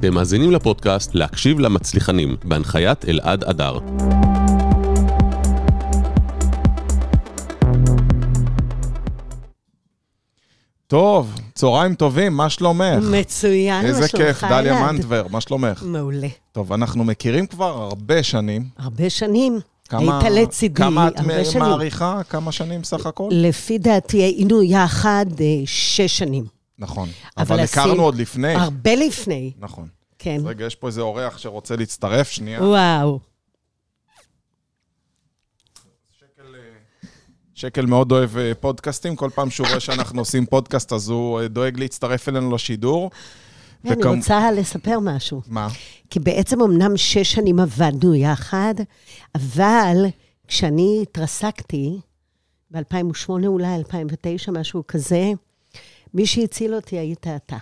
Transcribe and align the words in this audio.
אתם 0.00 0.14
מאזינים 0.14 0.50
לפודקאסט 0.52 1.14
להקשיב 1.14 1.58
למצליחנים, 1.58 2.36
בהנחיית 2.44 3.04
אלעד 3.08 3.44
אדר. 3.44 3.78
טוב, 10.86 11.34
צהריים 11.54 11.94
טובים, 11.94 12.36
מה 12.36 12.50
שלומך? 12.50 13.04
מצוין, 13.10 13.82
מה 13.82 13.88
איזה 13.88 14.08
שלומך, 14.08 14.26
כיף, 14.26 14.44
דליה 14.50 14.78
אלעד? 14.80 14.92
מנטבר, 14.94 15.26
מה 15.30 15.40
שלומך? 15.40 15.82
מעולה. 15.86 16.28
טוב, 16.52 16.72
אנחנו 16.72 17.04
מכירים 17.04 17.46
כבר 17.46 17.82
הרבה 17.82 18.22
שנים. 18.22 18.64
הרבה 18.78 19.10
שנים. 19.10 19.60
כמה- 19.88 20.20
היית 20.22 20.32
לצידי 20.48 20.74
כמה 20.74 21.08
את 21.08 21.18
הרבה 21.20 21.44
שנים. 21.44 21.62
מעריכה? 21.62 22.20
כמה 22.28 22.52
שנים 22.52 22.84
סך 22.84 23.06
הכל? 23.06 23.28
לפי 23.32 23.78
דעתי 23.78 24.16
היינו 24.22 24.62
יחד 24.62 25.26
אה, 25.40 25.46
שש 25.66 26.18
שנים. 26.18 26.44
נכון. 26.78 27.08
אבל 27.38 27.46
אבל 27.54 27.60
הכרנו 27.64 28.02
עוד 28.02 28.14
לפני. 28.16 28.54
הרבה 28.54 28.94
לפני, 28.94 29.52
נכון. 29.60 29.88
כן. 30.22 30.36
אז 30.36 30.44
רגע, 30.46 30.66
יש 30.66 30.74
פה 30.74 30.86
איזה 30.86 31.00
אורח 31.00 31.38
שרוצה 31.38 31.76
להצטרף, 31.76 32.28
שנייה. 32.30 32.62
וואו. 32.62 33.20
שקל 37.54 37.86
מאוד 37.86 38.12
אוהב 38.12 38.36
אה, 38.36 38.52
פודקאסטים, 38.60 39.16
כל 39.16 39.30
פעם 39.34 39.50
שהוא 39.50 39.66
רואה 39.66 39.80
שאנחנו 39.80 40.20
עושים 40.20 40.46
פודקאסט, 40.46 40.92
אז 40.92 41.08
הוא 41.08 41.40
אה, 41.40 41.48
דואג 41.48 41.78
להצטרף 41.80 42.28
אלינו 42.28 42.54
לשידור. 42.54 43.10
אני 43.84 43.92
וכמ- 43.92 44.06
רוצה 44.16 44.52
לספר 44.52 44.98
משהו. 45.02 45.42
מה? 45.46 45.68
כי 46.10 46.20
בעצם 46.20 46.60
אמנם 46.62 46.96
שש 46.96 47.32
שנים 47.32 47.60
עבדנו 47.60 48.14
יחד, 48.14 48.74
אבל 49.34 49.96
כשאני 50.48 50.98
התרסקתי, 51.02 52.00
ב-2008 52.70 53.28
אולי, 53.46 53.74
2009, 53.76 54.52
משהו 54.52 54.82
כזה, 54.88 55.30
מי 56.14 56.26
שהציל 56.26 56.74
אותי 56.74 56.98
היית 56.98 57.26
אתה. 57.36 57.56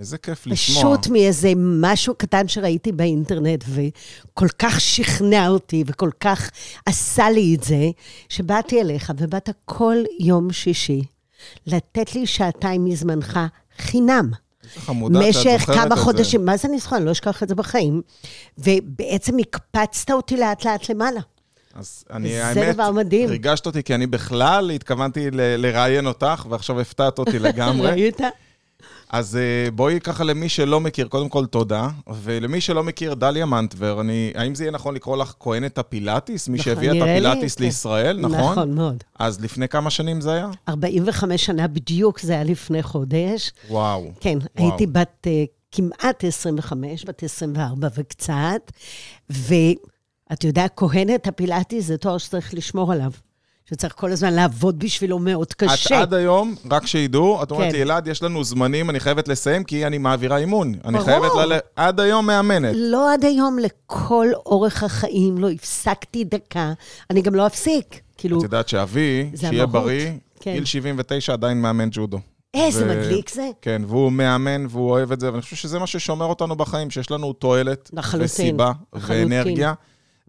איזה 0.00 0.18
כיף 0.18 0.46
לשמוע. 0.46 0.78
פשוט 0.96 1.06
מאיזה 1.12 1.52
משהו 1.56 2.14
קטן 2.14 2.48
שראיתי 2.48 2.92
באינטרנט, 2.92 3.64
וכל 3.68 4.48
כך 4.58 4.80
שכנע 4.80 5.48
אותי, 5.48 5.84
וכל 5.86 6.10
כך 6.20 6.50
עשה 6.86 7.30
לי 7.30 7.54
את 7.58 7.64
זה, 7.64 7.90
שבאתי 8.28 8.80
אליך, 8.80 9.12
ובאת 9.18 9.50
כל 9.64 9.96
יום 10.20 10.52
שישי 10.52 11.02
לתת 11.66 12.14
לי 12.14 12.26
שעתיים 12.26 12.84
מזמנך 12.84 13.40
חינם. 13.78 14.30
איזה 14.64 14.80
חמודה 14.80 15.20
שאת 15.22 15.28
משך 15.46 15.56
זוכרת 15.60 15.76
את 15.76 15.84
כמה 15.84 15.96
זה. 15.96 16.02
חודשים, 16.02 16.44
מה 16.44 16.56
זה? 16.56 16.68
אני 16.92 17.04
לא 17.04 17.12
אשכח 17.12 17.42
את 17.42 17.48
זה 17.48 17.54
בחיים. 17.54 18.02
ובעצם 18.58 19.38
הקפצת 19.38 20.10
אותי 20.10 20.36
לאט-לאט 20.36 20.90
למעלה. 20.90 21.20
אז 21.74 22.04
אני, 22.10 22.28
זה 22.28 22.46
האמת, 22.46 22.74
דבר 22.74 22.90
מדהים. 22.92 23.28
ריגשת 23.28 23.66
אותי, 23.66 23.82
כי 23.82 23.94
אני 23.94 24.06
בכלל 24.06 24.70
התכוונתי 24.70 25.30
ל- 25.30 25.56
לראיין 25.66 26.06
אותך, 26.06 26.46
ועכשיו 26.48 26.80
הפתעת 26.80 27.18
אותי 27.18 27.38
לגמרי. 27.48 27.90
ראית? 27.90 28.20
אז 29.10 29.36
אה, 29.36 29.70
בואי 29.70 30.00
ככה 30.00 30.24
למי 30.24 30.48
שלא 30.48 30.80
מכיר, 30.80 31.08
קודם 31.08 31.28
כל 31.28 31.46
תודה. 31.46 31.88
ולמי 32.22 32.60
שלא 32.60 32.84
מכיר, 32.84 33.14
דליה 33.14 33.46
מנטבר, 33.46 34.00
אני, 34.00 34.32
האם 34.34 34.54
זה 34.54 34.64
יהיה 34.64 34.72
נכון 34.72 34.94
לקרוא 34.94 35.16
לך 35.16 35.34
כהנת 35.40 35.78
הפילאטיס? 35.78 36.48
מי 36.48 36.58
נכון, 36.58 36.64
שהביאה 36.74 36.92
את 36.92 36.96
נראה 36.96 37.06
לי, 37.06 37.12
הפילאטיס 37.12 37.54
כן. 37.54 37.64
לישראל, 37.64 38.20
נכון? 38.20 38.50
נכון 38.50 38.74
מאוד. 38.74 39.04
אז 39.18 39.40
לפני 39.40 39.68
כמה 39.68 39.90
שנים 39.90 40.20
זה 40.20 40.32
היה? 40.32 40.50
45 40.68 41.46
שנה 41.46 41.68
בדיוק, 41.68 42.20
זה 42.20 42.32
היה 42.32 42.44
לפני 42.44 42.82
חודש. 42.82 43.52
וואו. 43.70 44.10
כן, 44.20 44.38
וואו. 44.58 44.68
הייתי 44.70 44.86
בת 44.86 45.26
uh, 45.26 45.28
כמעט 45.72 46.24
25, 46.24 47.04
בת 47.04 47.22
24 47.22 47.88
וקצת, 47.94 48.72
ואת 49.30 50.44
יודעת, 50.44 50.72
כהנת 50.76 51.26
הפילאטיס 51.26 51.86
זה 51.86 51.96
תואר 51.96 52.18
שצריך 52.18 52.54
לשמור 52.54 52.92
עליו. 52.92 53.10
שצריך 53.70 53.94
כל 53.96 54.12
הזמן 54.12 54.32
לעבוד 54.32 54.78
בשבילו 54.78 55.18
מאוד 55.18 55.52
קשה. 55.52 55.96
את 55.96 56.02
עד 56.02 56.14
היום, 56.14 56.54
רק 56.70 56.86
שידעו, 56.86 57.42
את 57.42 57.50
אומרת 57.50 57.66
כן. 57.66 57.72
לי, 57.72 57.82
אלעד, 57.82 58.06
יש 58.08 58.22
לנו 58.22 58.44
זמנים, 58.44 58.90
אני 58.90 59.00
חייבת 59.00 59.28
לסיים, 59.28 59.64
כי 59.64 59.86
אני 59.86 59.98
מעבירה 59.98 60.36
אימון. 60.36 60.74
אני 60.84 60.92
ברור. 60.92 61.04
חייבת 61.04 61.30
ל... 61.48 61.52
עד 61.76 62.00
היום 62.00 62.26
מאמנת. 62.26 62.74
לא 62.76 63.12
עד 63.12 63.24
היום, 63.24 63.58
לכל 63.58 64.26
אורך 64.46 64.82
החיים, 64.82 65.38
לא 65.38 65.50
הפסקתי 65.50 66.24
דקה, 66.24 66.72
אני 67.10 67.22
גם 67.22 67.34
לא 67.34 67.46
אפסיק. 67.46 68.00
כאילו, 68.18 68.38
את 68.38 68.42
יודעת 68.42 68.68
שאבי, 68.68 69.30
שיהיה 69.36 69.62
המהות. 69.62 69.70
בריא, 69.70 70.10
כן. 70.40 70.52
גיל 70.52 70.64
79 70.64 71.32
עדיין 71.32 71.62
מאמן 71.62 71.88
ג'ודו. 71.92 72.18
איזה 72.54 72.84
ו- 72.84 72.88
מדליק 72.88 73.30
זה. 73.30 73.48
כן, 73.62 73.82
והוא 73.86 74.12
מאמן 74.12 74.66
והוא 74.70 74.90
אוהב 74.90 75.12
את 75.12 75.20
זה, 75.20 75.30
ואני 75.32 75.42
חושב 75.42 75.56
שזה 75.56 75.78
מה 75.78 75.86
ששומר 75.86 76.26
אותנו 76.26 76.56
בחיים, 76.56 76.90
שיש 76.90 77.10
לנו 77.10 77.32
תועלת, 77.32 77.90
לחלוטין, 77.92 78.24
וסיבה, 78.24 78.72
לחלוטין. 78.94 79.32
ואנרגיה. 79.32 79.72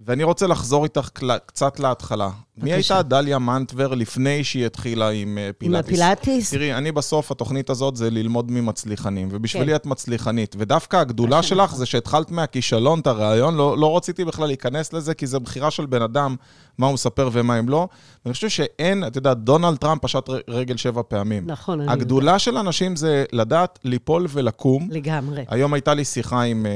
ואני 0.06 0.24
רוצה 0.24 0.48
לחזור 0.48 0.84
איתך 0.84 1.10
קצת 1.46 1.80
להתחלה. 1.80 2.30
מי 2.58 2.72
בבקשה. 2.72 2.96
הייתה 2.96 3.10
דליה 3.10 3.40
מנטבר 3.40 3.94
לפני 3.94 4.44
שהיא 4.44 4.66
התחילה 4.66 5.10
עם 5.10 5.38
אה, 5.38 5.48
עם 5.48 5.52
פילאטיס? 5.58 5.90
הפילאטיס? 5.90 6.52
תראי, 6.52 6.74
אני 6.74 6.92
בסוף, 6.92 7.32
התוכנית 7.32 7.70
הזאת 7.70 7.96
זה 7.96 8.10
ללמוד 8.10 8.52
ממצליחנים, 8.52 9.28
ובשבילי 9.32 9.72
כן. 9.72 9.76
את 9.76 9.86
מצליחנית. 9.86 10.56
ודווקא 10.60 10.98
הגדולה 10.98 11.44
שלך. 11.44 11.76
זה 11.76 11.86
שהתחלת 11.86 12.32
מהכישלון 12.32 13.00
את 13.00 13.08
הרעיון, 13.08 13.56
לא, 13.56 13.78
לא 13.78 13.98
רציתי 13.98 14.26
בכלל 14.26 14.48
להיכנס 14.48 14.94
לזה, 14.94 15.14
כי 15.14 15.28
זה 15.28 15.40
בחירה 15.40 15.72
של 15.72 15.86
בן 15.86 16.02
אדם, 16.02 16.36
מה 16.78 16.86
הוא 16.86 16.94
מספר 16.94 17.30
ומה 17.32 17.60
אם 17.60 17.70
לא. 17.70 17.88
ואני 18.26 18.34
חושב 18.34 18.50
שאין, 18.50 19.08
את 19.08 19.16
יודעת, 19.16 19.38
דונלד 19.38 19.78
טראמפ 19.78 20.02
פשט 20.02 20.30
רגל 20.48 20.78
שבע 20.78 21.02
פעמים. 21.08 21.44
נכון, 21.46 21.82
אני 21.82 21.92
הגדולה 21.92 22.40
של 22.40 22.58
אנשים 22.58 22.96
זה 22.96 23.26
לדעת 23.32 23.80
ליפול 23.84 24.28
ולקום. 24.30 24.88
לגמרי. 24.92 25.46
היום 25.48 25.74
הייתה 25.74 25.94
לי 25.94 26.06
שיחה 26.06 26.42
עם 26.42 26.66
אה, 26.66 26.72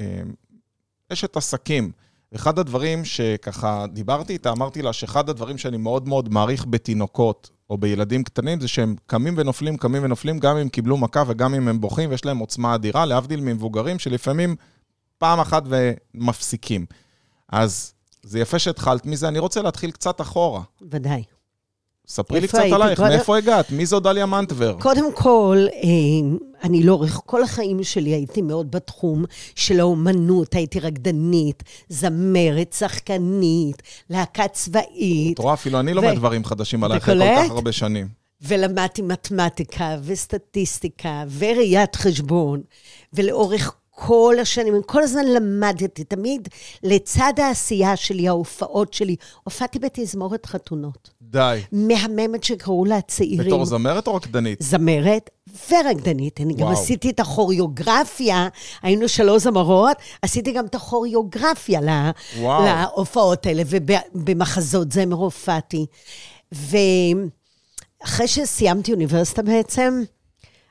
אה, 0.00 0.22
אשת 1.12 1.36
עסקים. 1.36 2.03
אחד 2.34 2.58
הדברים 2.58 3.04
שככה 3.04 3.84
דיברתי 3.92 4.32
איתה, 4.32 4.50
אמרתי 4.50 4.82
לה 4.82 4.92
שאחד 4.92 5.28
הדברים 5.28 5.58
שאני 5.58 5.76
מאוד 5.76 6.08
מאוד 6.08 6.32
מעריך 6.32 6.66
בתינוקות 6.70 7.50
או 7.70 7.78
בילדים 7.78 8.24
קטנים, 8.24 8.60
זה 8.60 8.68
שהם 8.68 8.96
קמים 9.06 9.34
ונופלים, 9.36 9.76
קמים 9.76 10.04
ונופלים, 10.04 10.38
גם 10.38 10.56
אם 10.56 10.68
קיבלו 10.68 10.96
מכה 10.96 11.22
וגם 11.26 11.54
אם 11.54 11.68
הם 11.68 11.80
בוכים, 11.80 12.10
ויש 12.10 12.24
להם 12.24 12.38
עוצמה 12.38 12.74
אדירה, 12.74 13.04
להבדיל 13.06 13.40
ממבוגרים 13.40 13.98
שלפעמים 13.98 14.56
פעם 15.18 15.40
אחת 15.40 15.62
ומפסיקים. 15.66 16.86
אז 17.48 17.92
זה 18.22 18.38
יפה 18.40 18.58
שהתחלת 18.58 19.06
מזה, 19.06 19.28
אני 19.28 19.38
רוצה 19.38 19.62
להתחיל 19.62 19.90
קצת 19.90 20.20
אחורה. 20.20 20.62
ודאי. 20.90 21.22
ספרי 22.08 22.40
לי 22.40 22.48
קצת? 22.48 22.58
עלייך, 22.58 22.98
קודם- 22.98 23.08
מאיפה 23.10 23.36
הגעת? 23.36 23.70
מי 23.70 23.86
זו 23.86 24.00
דליה 24.00 24.26
מנטבר? 24.26 24.76
קודם 24.80 25.12
כל, 25.14 25.66
אה, 25.72 26.53
אני 26.64 26.82
לאורך 26.82 27.20
כל 27.26 27.42
החיים 27.42 27.82
שלי 27.82 28.10
הייתי 28.10 28.42
מאוד 28.42 28.70
בתחום 28.70 29.24
של 29.54 29.80
האומנות, 29.80 30.54
הייתי 30.54 30.80
רקדנית, 30.80 31.62
זמרת, 31.88 32.72
שחקנית, 32.78 33.82
להקה 34.10 34.48
צבאית, 34.48 35.34
את 35.34 35.38
רואה, 35.38 35.54
אפילו 35.54 35.80
אני 35.80 35.94
לומד 35.94 36.14
דברים 36.14 36.44
חדשים 36.44 36.84
עלייך 36.84 37.02
אחרי? 37.02 37.36
כל 37.36 37.44
כך 37.44 37.50
הרבה 37.50 37.72
שנים. 37.72 38.08
ולמדתי 38.42 39.02
מתמטיקה 39.02 39.96
וסטטיסטיקה 40.02 41.24
וראיית 41.38 41.96
חשבון, 41.96 42.62
ולאורך 43.12 43.74
כל 43.90 44.34
השנים, 44.42 44.74
כל 44.86 45.02
הזמן 45.02 45.24
למדתי, 45.26 46.04
תמיד 46.04 46.48
לצד 46.82 47.32
העשייה 47.36 47.96
שלי, 47.96 48.28
ההופעות 48.28 48.94
שלי, 48.94 49.16
הופעתי 49.44 49.78
בתזמורת 49.78 50.46
חתונות. 50.46 51.10
די. 51.34 51.60
מהממת 51.72 52.44
שקראו 52.44 52.84
לה 52.84 53.00
צעירים. 53.00 53.46
בתור 53.46 53.64
זמרת 53.64 54.06
או 54.06 54.14
רקדנית? 54.14 54.58
זמרת 54.62 55.30
ורקדנית. 55.70 56.40
אני 56.40 56.54
גם 56.54 56.60
וואו. 56.60 56.72
עשיתי 56.72 57.10
את 57.10 57.20
הכוריאוגרפיה, 57.20 58.48
היינו 58.82 59.08
שלוש 59.08 59.42
זמרות, 59.42 59.96
עשיתי 60.22 60.52
גם 60.52 60.66
את 60.66 60.74
הכוריאוגרפיה 60.74 61.80
לה. 61.80 62.10
להופעות 62.40 63.46
האלה, 63.46 63.62
ובמחזות 63.66 64.92
זמר 64.92 65.16
הופעתי. 65.16 65.86
ואחרי 66.52 68.28
שסיימתי 68.28 68.92
אוניברסיטה 68.92 69.42
בעצם, 69.42 70.02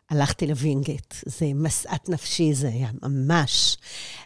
הלכתי 0.09 0.47
לווינגייט. 0.47 1.13
זה 1.25 1.45
משאת 1.55 2.09
נפשי, 2.09 2.53
זה 2.53 2.67
היה 2.67 2.89
ממש. 3.03 3.77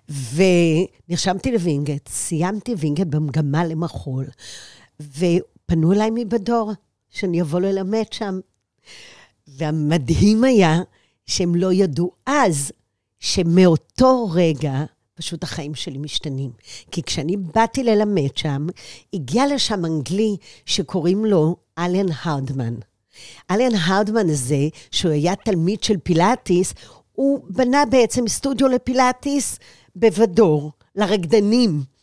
ונרשמתי 0.09 1.51
לווינגייט, 1.51 2.09
סיימתי 2.09 2.73
ווינגייט 2.73 3.07
במגמה 3.07 3.65
למחול, 3.65 4.25
ופנו 5.67 5.93
אליי 5.93 6.09
מבדור, 6.13 6.71
שאני 7.09 7.41
אבוא 7.41 7.59
ללמד 7.59 8.05
שם. 8.11 8.39
והמדהים 9.47 10.43
היה 10.43 10.79
שהם 11.25 11.55
לא 11.55 11.73
ידעו 11.73 12.11
אז 12.25 12.71
שמאותו 13.19 14.29
רגע 14.33 14.83
פשוט 15.15 15.43
החיים 15.43 15.75
שלי 15.75 15.97
משתנים. 15.97 16.51
כי 16.91 17.03
כשאני 17.03 17.37
באתי 17.37 17.83
ללמד 17.83 18.37
שם, 18.37 18.67
הגיע 19.13 19.55
לשם 19.55 19.85
אנגלי 19.85 20.37
שקוראים 20.65 21.25
לו 21.25 21.55
אלן 21.77 22.11
הרדמן. 22.23 22.73
אלן 23.51 23.75
הרדמן 23.75 24.29
הזה, 24.29 24.67
שהוא 24.91 25.11
היה 25.11 25.35
תלמיד 25.35 25.83
של 25.83 25.97
פילאטיס, 26.03 26.73
הוא 27.11 27.39
בנה 27.49 27.85
בעצם 27.85 28.27
סטודיו 28.27 28.67
לפילאטיס 28.67 29.59
בוודור, 29.95 30.71
לרקדנים. 30.95 31.96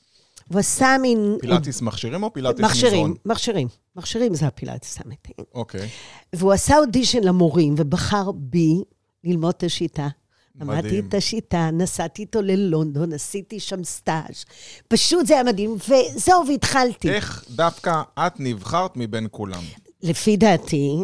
הוא 0.49 0.58
עשה 0.58 0.96
מין... 1.02 1.37
פילאטיס 1.41 1.82
מכשירים 1.82 2.23
או 2.23 2.32
פילאטיס 2.32 2.64
מכשירים, 2.64 2.93
מזרון? 2.94 3.14
מכשירים. 3.25 3.69
מכשירים 3.96 4.35
זה 4.35 4.46
הפילאטיס 4.46 4.99
האמיתי. 4.99 5.32
אוקיי. 5.55 5.88
והוא 6.32 6.52
עשה 6.52 6.79
אודישן 6.79 7.25
למורים 7.25 7.75
ובחר 7.79 8.32
בי 8.32 8.82
ללמוד 9.25 9.55
את 9.56 9.62
השיטה. 9.62 10.08
מדהים. 10.55 10.70
למדתי 10.70 11.00
את 11.00 11.14
השיטה, 11.14 11.70
נסעתי 11.73 12.23
איתו 12.23 12.43
ללונדון, 12.43 13.12
עשיתי 13.12 13.61
שם 13.61 13.85
סטאז'. 13.85 14.44
פשוט 14.88 15.26
זה 15.26 15.35
היה 15.35 15.43
מדהים, 15.43 15.76
וזהו, 15.88 16.47
והתחלתי. 16.49 17.11
איך 17.11 17.44
דווקא 17.50 18.02
את 18.19 18.32
נבחרת 18.38 18.90
מבין 18.97 19.26
כולם? 19.31 19.62
לפי 20.02 20.37
דעתי, 20.37 20.97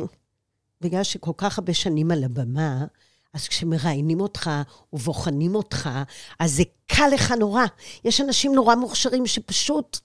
בגלל 0.80 1.02
שכל 1.02 1.32
כך 1.36 1.58
הרבה 1.58 1.74
שנים 1.74 2.10
על 2.10 2.24
הבמה, 2.24 2.84
אז 3.34 3.48
כשמראיינים 3.48 4.20
אותך 4.20 4.50
ובוחנים 4.92 5.54
אותך, 5.54 5.88
אז 6.38 6.52
זה 6.56 6.62
קל 6.86 7.08
לך 7.14 7.32
נורא. 7.32 7.64
יש 8.04 8.20
אנשים 8.20 8.54
נורא 8.54 8.74
מוכשרים 8.74 9.26
שפשוט, 9.26 9.98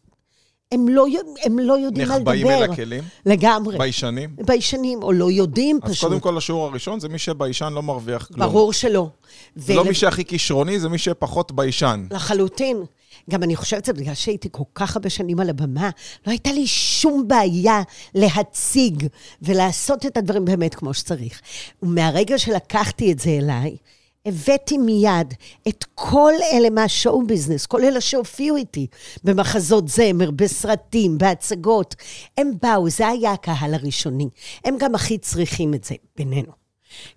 הם 0.72 0.88
לא, 0.88 1.06
הם 1.44 1.60
לא 1.60 1.74
יודעים 1.80 2.07
מה 2.07 2.18
לדבר. 2.18 2.31
נחבאים 2.33 2.48
אל 2.48 2.72
הכלים? 2.72 3.04
לגמרי. 3.25 3.77
ביישנים? 3.77 4.36
ביישנים, 4.45 5.04
או 5.04 5.12
לא 5.12 5.31
יודעים 5.31 5.80
אז 5.83 5.92
פשוט. 5.92 6.10
קודם 6.10 6.19
כל, 6.19 6.38
השיעור 6.38 6.66
הראשון 6.66 7.00
זה 7.00 7.10
מי 7.10 7.19
שביישן 7.19 7.74
לא 7.74 7.83
מרוויח 7.83 8.25
כלום. 8.27 8.39
ברור 8.50 8.74
שלא. 8.74 9.10
זה 9.56 9.74
לא 9.75 9.81
ול- 9.81 9.88
מי 9.88 9.94
שהכי 9.94 10.25
כישרוני, 10.25 10.80
זה 10.80 10.89
מי 10.89 10.98
שפחות 10.98 11.51
ביישן. 11.51 12.07
לחלוטין. 12.12 12.83
גם 13.30 13.44
אני 13.44 13.56
חושבת, 13.56 13.86
זה 13.86 13.94
בגלל 13.94 14.13
שהייתי 14.13 14.50
כל 14.51 14.63
כך 14.75 14.95
הרבה 14.95 15.10
שנים 15.10 15.39
על 15.39 15.50
הבמה, 15.50 15.89
לא 16.27 16.31
הייתה 16.31 16.51
לי 16.51 16.68
שום 16.68 17.27
בעיה 17.27 17.81
להציג 18.16 19.07
ולעשות 19.42 20.06
את 20.06 20.18
הדברים 20.18 20.45
באמת 20.45 20.75
כמו 20.75 20.94
שצריך. 20.94 21.42
ומהרגע 21.83 22.38
שלקחתי 22.38 23.12
את 23.12 23.19
זה 23.19 23.30
אליי, 23.30 23.77
הבאתי 24.25 24.77
מיד 24.77 25.33
את 25.68 25.86
כל 25.95 26.33
אלה 26.54 26.69
מהשואו 26.69 27.27
ביזנס, 27.27 27.66
כל 27.66 27.83
אלה 27.83 28.01
שהופיעו 28.01 28.57
איתי 28.57 28.88
במחזות 29.24 29.88
זמר, 29.88 30.31
בסרטים, 30.31 31.18
בהצגות. 31.18 31.95
הם 32.38 32.51
באו, 32.62 32.89
זה 32.89 33.07
היה 33.07 33.31
הקהל 33.31 33.74
הראשוני. 33.74 34.30
הם 34.66 34.77
גם 34.80 34.95
הכי 34.95 35.18
צריכים 35.18 35.74
את 35.74 35.83
זה 35.83 35.95
בינינו. 36.18 36.51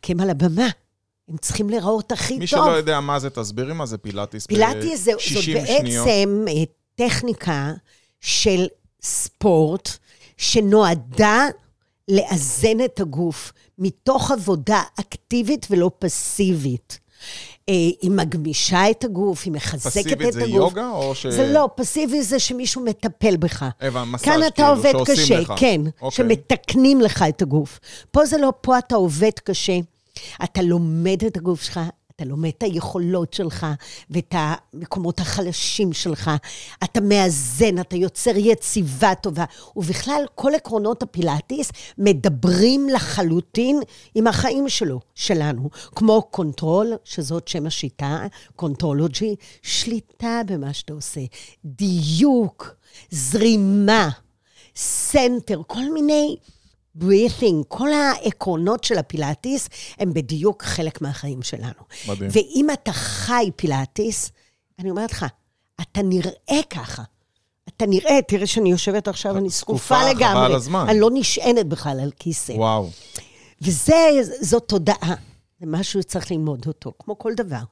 כי 0.02 0.12
הם 0.12 0.20
על 0.20 0.30
הבמה, 0.30 0.68
הם 1.28 1.36
צריכים 1.36 1.70
להיראות 1.70 2.12
הכי 2.12 2.38
מי 2.38 2.46
טוב. 2.46 2.64
שלא 2.64 2.76
יודע 2.76 3.00
מה 3.00 3.18
זה, 3.18 3.30
תסבירי 3.30 3.72
מה 3.72 3.86
זה 3.86 3.98
פילאטיס 3.98 4.46
פילאטיס 4.46 5.04
זה, 5.04 5.12
זאת 5.12 5.20
ב-60 5.20 5.40
שניות. 5.40 6.06
בעצם 6.06 6.44
אה, 6.48 6.62
טכניקה 6.94 7.72
של 8.20 8.66
ספורט 9.02 9.88
שנועדה 10.36 11.46
לאזן 12.08 12.84
את 12.84 13.00
הגוף 13.00 13.52
מתוך 13.78 14.30
עבודה 14.30 14.82
אקטיבית 15.00 15.66
ולא 15.70 15.90
פסיבית. 15.98 16.98
אה, 17.68 17.74
היא 17.74 18.10
מגמישה 18.10 18.90
את 18.90 19.04
הגוף, 19.04 19.42
היא 19.44 19.52
מחזקת 19.52 19.86
את 19.86 20.06
הגוף. 20.06 20.12
פסיבית 20.12 20.32
זה 20.32 20.44
יוגה 20.44 20.90
או 20.90 21.14
ש... 21.14 21.26
זה 21.26 21.52
לא, 21.52 21.68
פסיבי 21.74 22.22
זה 22.22 22.38
שמישהו 22.38 22.84
מטפל 22.84 23.36
בך. 23.36 23.64
הבנתי, 23.80 24.10
מסאז' 24.10 24.24
כאן 24.24 24.42
אתה 24.46 24.50
כאילו, 24.50 24.68
עובד 24.68 24.92
שעושים 24.92 25.14
קשה, 25.14 25.40
לך. 25.40 25.52
כן, 25.56 25.80
אוקיי. 26.00 26.16
שמתקנים 26.16 27.00
לך 27.00 27.24
את 27.28 27.42
הגוף. 27.42 27.80
פה 28.10 28.26
זה 28.26 28.38
לא, 28.38 28.52
פה 28.60 28.78
אתה 28.78 28.94
עובד 28.94 29.38
קשה, 29.44 29.78
אתה 30.44 30.62
לומד 30.62 31.24
את 31.26 31.36
הגוף 31.36 31.62
שלך, 31.62 31.80
אתה 32.18 32.26
לומד 32.26 32.50
את 32.58 32.62
היכולות 32.62 33.34
שלך 33.34 33.66
ואת 34.10 34.34
המקומות 34.38 35.20
החלשים 35.20 35.92
שלך, 35.92 36.30
אתה 36.84 37.00
מאזן, 37.00 37.78
אתה 37.80 37.96
יוצר 37.96 38.30
יציבה 38.36 39.14
טובה. 39.14 39.44
ובכלל, 39.76 40.24
כל 40.34 40.54
עקרונות 40.54 41.02
הפילאטיס 41.02 41.72
מדברים 41.98 42.88
לחלוטין 42.88 43.80
עם 44.14 44.26
החיים 44.26 44.68
שלו, 44.68 45.00
שלנו. 45.14 45.70
כמו 45.94 46.22
control, 46.22 46.92
שזאת 47.04 47.48
שם 47.48 47.66
השיטה, 47.66 48.26
Contrology, 48.56 49.34
שליטה 49.62 50.40
במה 50.46 50.72
שאתה 50.72 50.92
עושה, 50.92 51.20
דיוק, 51.64 52.74
זרימה, 53.10 54.08
center, 54.76 55.62
כל 55.66 55.92
מיני... 55.94 56.36
breathing, 57.00 57.64
כל 57.68 57.92
העקרונות 57.92 58.84
של 58.84 58.98
הפילאטיס 58.98 59.68
הם 59.98 60.12
בדיוק 60.12 60.62
חלק 60.62 61.00
מהחיים 61.00 61.42
שלנו. 61.42 61.82
מדהים. 62.08 62.30
ואם 62.32 62.66
אתה 62.72 62.92
חי 62.92 63.50
פילאטיס, 63.56 64.32
אני 64.78 64.90
אומרת 64.90 65.12
לך, 65.12 65.26
אתה 65.80 66.02
נראה 66.02 66.62
ככה. 66.70 67.02
אתה 67.68 67.86
נראה, 67.86 68.22
תראה 68.28 68.46
שאני 68.46 68.70
יושבת 68.70 69.08
עכשיו, 69.08 69.36
אני 69.36 69.48
זקופה, 69.48 69.78
זקופה 69.78 69.94
חבל 70.00 70.10
לגמרי. 70.10 70.46
על 70.46 70.54
הזמן. 70.54 70.86
אני 70.88 71.00
לא 71.00 71.10
נשענת 71.12 71.66
בכלל 71.66 72.00
על 72.00 72.10
כיסא. 72.18 72.52
וואו. 72.52 72.90
וזאת 73.62 74.68
תודעה. 74.68 75.14
זה 75.60 75.66
משהו 75.66 76.02
שצריך 76.02 76.30
ללמוד 76.30 76.66
אותו, 76.66 76.92
כמו 76.98 77.18
כל 77.18 77.34
דבר. 77.34 77.62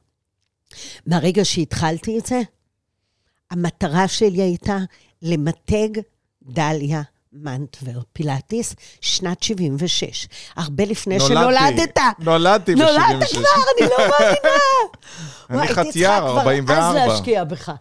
מהרגע 1.06 1.44
שהתחלתי 1.44 2.18
את 2.18 2.26
זה, 2.26 2.40
המטרה 3.50 4.08
שלי 4.08 4.42
הייתה 4.42 4.78
למתג 5.22 5.88
דליה 6.42 7.02
מנטבר, 7.42 8.00
פילאטיס, 8.12 8.74
שנת 9.00 9.42
76. 9.42 10.28
הרבה 10.56 10.84
לפני 10.84 11.18
נולדתי. 11.18 11.34
שנולדת. 11.34 11.98
נולדתי 12.18 12.74
ב-76. 12.74 12.80
נולדת 12.80 13.28
כבר, 13.30 13.40
אני 13.78 13.88
לא 13.90 13.96
מאמינה. 13.98 14.58
אני 15.62 15.92
כבר 15.92 16.38
44. 16.38 16.88
אז 16.88 16.94
להשקיע 16.94 17.44
בך. 17.44 17.72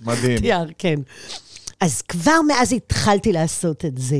מדהים. 0.00 0.38
חצייר, 0.38 0.66
כן. 0.78 1.00
אז 1.80 2.02
כבר 2.02 2.40
מאז 2.48 2.72
התחלתי 2.72 3.32
לעשות 3.32 3.84
את 3.84 3.98
זה, 3.98 4.16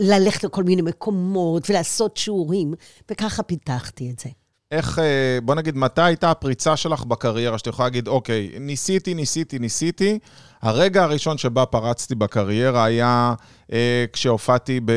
וללכת 0.00 0.44
לכל 0.44 0.64
מיני 0.64 0.82
מקומות, 0.82 1.70
ולעשות 1.70 2.16
שיעורים, 2.16 2.74
וככה 3.10 3.42
פיתחתי 3.42 4.10
את 4.10 4.18
זה. 4.18 4.28
איך, 4.72 4.98
אה, 4.98 5.38
בוא 5.42 5.54
נגיד, 5.54 5.76
מתי 5.76 6.02
הייתה 6.02 6.30
הפריצה 6.30 6.76
שלך 6.76 7.04
בקריירה, 7.04 7.58
שאת 7.58 7.66
יכולה 7.66 7.86
להגיד, 7.86 8.08
אוקיי, 8.08 8.50
ניסיתי, 8.60 9.14
ניסיתי, 9.14 9.58
ניסיתי. 9.58 10.18
הרגע 10.62 11.02
הראשון 11.02 11.38
שבה 11.38 11.66
פרצתי 11.66 12.14
בקריירה 12.14 12.84
היה 12.84 13.34
כשהופעתי 14.12 14.80
ב- 14.84 14.92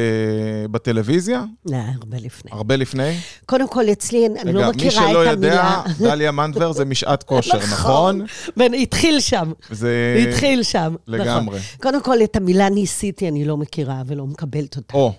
בטלוויזיה, 0.71 1.43
לא, 1.65 1.77
הרבה 2.01 2.17
לפני. 2.17 2.51
הרבה 2.51 2.75
לפני. 2.75 3.17
קודם 3.45 3.67
כל, 3.67 3.85
אצלי, 3.91 4.25
אני 4.25 4.53
לא 4.53 4.59
רגע, 4.59 4.69
מכירה 4.69 5.01
מי 5.05 5.09
שלא 5.11 5.23
את 5.25 5.31
יודע, 5.31 5.61
המילה. 5.61 5.83
דליה 5.99 6.31
מנדבר 6.31 6.71
זה 6.71 6.85
משעת 6.85 7.23
כושר, 7.23 7.57
נכון? 7.73 8.25
והתחיל 8.57 9.19
שם. 9.19 9.51
זה... 9.69 10.25
התחיל 10.29 10.63
שם. 10.63 10.95
לגמרי. 11.07 11.57
נכון. 11.57 11.77
קודם 11.81 12.03
כל, 12.03 12.23
את 12.23 12.35
המילה 12.35 12.69
ניסיתי 12.69 13.27
אני 13.27 13.45
לא 13.45 13.57
מכירה 13.57 14.01
ולא 14.07 14.25
מקבלת 14.25 14.77
אותה. 14.77 14.93
או, 14.97 15.13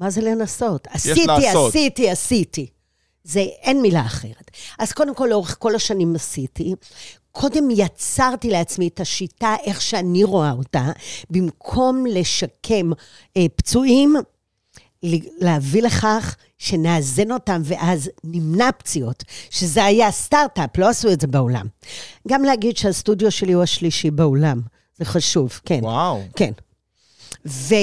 מה 0.00 0.10
זה 0.10 0.20
לנסות? 0.20 0.88
עשיתי. 0.90 1.26
עשיתי, 1.66 2.10
עשיתי. 2.10 2.66
זה, 3.24 3.40
אין 3.40 3.82
מילה 3.82 4.00
אחרת. 4.00 4.50
אז 4.78 4.92
קודם 4.92 5.14
כל, 5.14 5.26
לאורך 5.30 5.56
כל 5.58 5.74
השנים 5.74 6.14
עשיתי. 6.14 6.74
קודם 7.32 7.68
יצרתי 7.70 8.50
לעצמי 8.50 8.88
את 8.88 9.00
השיטה, 9.00 9.56
איך 9.64 9.82
שאני 9.82 10.24
רואה 10.24 10.52
אותה, 10.52 10.84
במקום 11.30 12.06
לשקם 12.06 12.90
אה, 13.36 13.46
פצועים, 13.56 14.16
להביא 15.40 15.82
לכך 15.82 16.36
שנאזן 16.58 17.32
אותם 17.32 17.62
ואז 17.64 18.10
נמנע 18.24 18.72
פציעות, 18.78 19.24
שזה 19.50 19.84
היה 19.84 20.10
סטארט-אפ, 20.10 20.78
לא 20.78 20.88
עשו 20.88 21.12
את 21.12 21.20
זה 21.20 21.26
בעולם. 21.26 21.66
גם 22.28 22.42
להגיד 22.44 22.76
שהסטודיו 22.76 23.30
שלי 23.30 23.52
הוא 23.52 23.62
השלישי 23.62 24.10
בעולם, 24.10 24.60
זה 24.98 25.04
חשוב, 25.04 25.60
כן. 25.64 25.78
וואו. 25.82 26.22
כן. 26.36 26.52
ו... 27.46 27.74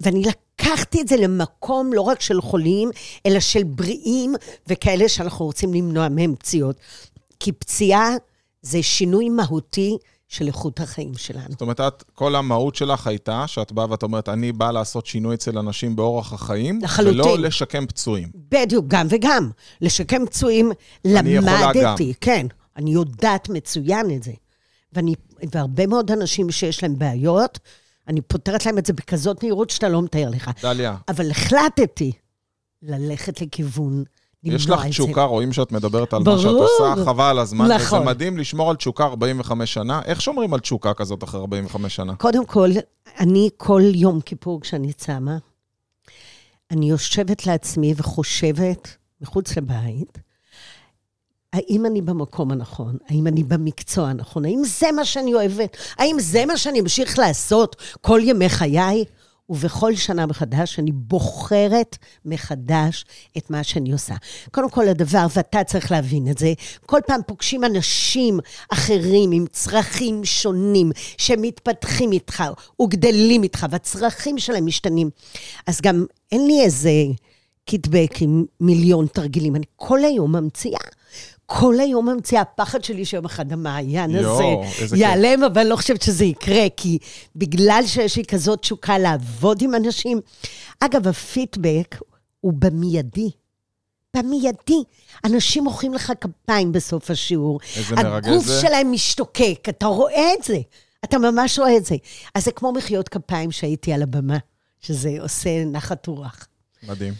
ואני 0.00 0.22
לקחתי 0.22 1.00
את 1.00 1.08
זה 1.08 1.16
למקום 1.16 1.92
לא 1.92 2.00
רק 2.00 2.20
של 2.20 2.40
חולים, 2.40 2.90
אלא 3.26 3.40
של 3.40 3.62
בריאים 3.62 4.34
וכאלה 4.66 5.08
שאנחנו 5.08 5.44
רוצים 5.44 5.74
למנוע 5.74 6.08
מהם 6.08 6.34
פציעות. 6.38 6.76
כי 7.40 7.52
פציעה 7.52 8.10
זה 8.64 8.82
שינוי 8.82 9.28
מהותי 9.28 9.96
של 10.28 10.46
איכות 10.46 10.80
החיים 10.80 11.14
שלנו. 11.16 11.50
זאת 11.50 11.60
אומרת, 11.60 11.80
את, 11.80 12.04
כל 12.14 12.36
המהות 12.36 12.74
שלך 12.74 13.06
הייתה 13.06 13.46
שאת 13.46 13.72
באה 13.72 13.90
ואת 13.90 14.02
אומרת, 14.02 14.28
אני 14.28 14.52
באה 14.52 14.72
לעשות 14.72 15.06
שינוי 15.06 15.34
אצל 15.34 15.58
אנשים 15.58 15.96
באורח 15.96 16.32
החיים, 16.32 16.78
לחלוטין. 16.82 17.20
ולא 17.20 17.38
לשקם 17.38 17.86
פצועים. 17.86 18.28
בדיוק, 18.34 18.84
גם 18.88 19.06
וגם. 19.10 19.50
לשקם 19.80 20.26
פצועים, 20.26 20.72
אני 21.04 21.30
יכולה 21.30 21.72
למדתי. 21.72 22.06
גם. 22.06 22.12
כן, 22.20 22.46
אני 22.76 22.90
יודעת 22.90 23.48
מצוין 23.48 24.10
את 24.16 24.22
זה. 24.22 24.32
ואני, 24.92 25.14
והרבה 25.52 25.86
מאוד 25.86 26.10
אנשים 26.10 26.50
שיש 26.50 26.82
להם 26.82 26.98
בעיות, 26.98 27.58
אני 28.08 28.20
פותרת 28.20 28.66
להם 28.66 28.78
את 28.78 28.86
זה 28.86 28.92
בכזאת 28.92 29.42
מהירות 29.42 29.70
שאתה 29.70 29.88
לא 29.88 30.02
מתאר 30.02 30.30
לך. 30.30 30.50
דליה, 30.62 30.96
אבל 31.08 31.30
החלטתי 31.30 32.12
ללכת 32.82 33.40
לכיוון, 33.40 34.04
יש 34.44 34.66
זה. 34.66 34.72
לך 34.72 34.86
תשוקה, 34.86 35.24
רואים 35.24 35.52
שאת 35.52 35.72
מדברת 35.72 36.12
על 36.12 36.18
מה 36.18 36.24
ברור. 36.24 36.38
שאת 36.38 36.50
עושה, 36.50 37.04
חבל 37.04 37.24
על 37.24 37.38
הזמן. 37.38 37.72
נכון. 37.72 37.98
וזה 37.98 38.06
מדהים 38.06 38.38
לשמור 38.38 38.70
על 38.70 38.76
תשוקה 38.76 39.04
45 39.04 39.74
שנה. 39.74 40.00
איך 40.04 40.20
שומרים 40.20 40.54
על 40.54 40.60
תשוקה 40.60 40.94
כזאת 40.94 41.24
אחרי 41.24 41.40
45 41.40 41.96
שנה? 41.96 42.14
קודם 42.14 42.46
כל, 42.46 42.70
אני 43.20 43.50
כל 43.56 43.82
יום 43.94 44.20
כיפור 44.20 44.60
כשאני 44.60 44.92
צמה, 44.92 45.36
אני 46.70 46.90
יושבת 46.90 47.46
לעצמי 47.46 47.94
וחושבת, 47.96 48.96
מחוץ 49.20 49.56
לבית, 49.56 50.18
האם 51.52 51.86
אני 51.86 52.02
במקום 52.02 52.50
הנכון? 52.50 52.96
האם 53.08 53.26
אני 53.26 53.44
במקצוע 53.44 54.08
הנכון? 54.08 54.44
האם 54.44 54.62
זה 54.64 54.92
מה 54.92 55.04
שאני 55.04 55.34
אוהבת? 55.34 55.76
האם 55.98 56.16
זה 56.20 56.46
מה 56.46 56.56
שאני 56.56 56.80
אמשיך 56.80 57.18
לעשות 57.18 57.76
כל 58.00 58.20
ימי 58.22 58.48
חיי? 58.48 59.04
ובכל 59.48 59.94
שנה 59.94 60.26
מחדש 60.26 60.78
אני 60.78 60.92
בוחרת 60.92 61.96
מחדש 62.24 63.04
את 63.38 63.50
מה 63.50 63.64
שאני 63.64 63.92
עושה. 63.92 64.14
קודם 64.50 64.70
כל, 64.70 64.88
הדבר, 64.88 65.26
ואתה 65.34 65.64
צריך 65.64 65.90
להבין 65.90 66.30
את 66.30 66.38
זה, 66.38 66.52
כל 66.86 67.00
פעם 67.06 67.20
פוגשים 67.26 67.64
אנשים 67.64 68.40
אחרים 68.72 69.32
עם 69.32 69.46
צרכים 69.52 70.24
שונים, 70.24 70.92
שמתפתחים 71.18 72.12
איתך 72.12 72.44
וגדלים 72.82 73.42
איתך, 73.42 73.66
והצרכים 73.70 74.38
שלהם 74.38 74.66
משתנים. 74.66 75.10
אז 75.66 75.80
גם 75.80 76.04
אין 76.32 76.46
לי 76.46 76.60
איזה 76.60 76.90
קיטבק 77.64 78.10
עם 78.20 78.44
מיליון 78.60 79.06
תרגילים, 79.06 79.56
אני 79.56 79.64
כל 79.76 80.04
היום 80.04 80.36
ממציאה. 80.36 81.03
כל 81.46 81.80
היום 81.80 82.08
ממציאה, 82.08 82.40
הפחד 82.40 82.84
שלי 82.84 83.04
שיום 83.04 83.24
אחד 83.24 83.52
המעיין 83.52 84.16
הזה. 84.16 84.44
ייעלם, 84.96 85.44
אבל 85.44 85.60
אני 85.60 85.70
לא 85.70 85.76
חושבת 85.76 86.02
שזה 86.02 86.24
יקרה, 86.24 86.66
כי 86.76 86.98
בגלל 87.36 87.82
שיש 87.86 88.16
לי 88.16 88.24
כזאת 88.24 88.60
תשוקה 88.60 88.98
לעבוד 88.98 89.62
עם 89.62 89.74
אנשים... 89.74 90.20
אגב, 90.80 91.08
הפידבק 91.08 91.96
הוא 92.40 92.52
במיידי. 92.52 93.30
במיידי. 94.16 94.82
אנשים 95.24 95.64
מוחאים 95.64 95.94
לך 95.94 96.12
כפיים 96.20 96.72
בסוף 96.72 97.10
השיעור. 97.10 97.60
איזה 97.76 97.94
מרגש 97.94 98.28
הגוף 98.28 98.44
זה. 98.44 98.60
שלהם 98.60 98.92
משתוקק, 98.92 99.66
אתה 99.68 99.86
רואה 99.86 100.34
את 100.38 100.44
זה. 100.44 100.58
אתה 101.04 101.18
ממש 101.18 101.58
רואה 101.58 101.76
את 101.76 101.84
זה. 101.84 101.96
אז 102.34 102.44
זה 102.44 102.52
כמו 102.52 102.72
מחיאות 102.72 103.08
כפיים 103.08 103.52
שהייתי 103.52 103.92
על 103.92 104.02
הבמה, 104.02 104.38
שזה 104.80 105.16
עושה 105.20 105.64
נחת 105.64 106.06
רוח. 106.06 106.48
מדהים. 106.82 107.14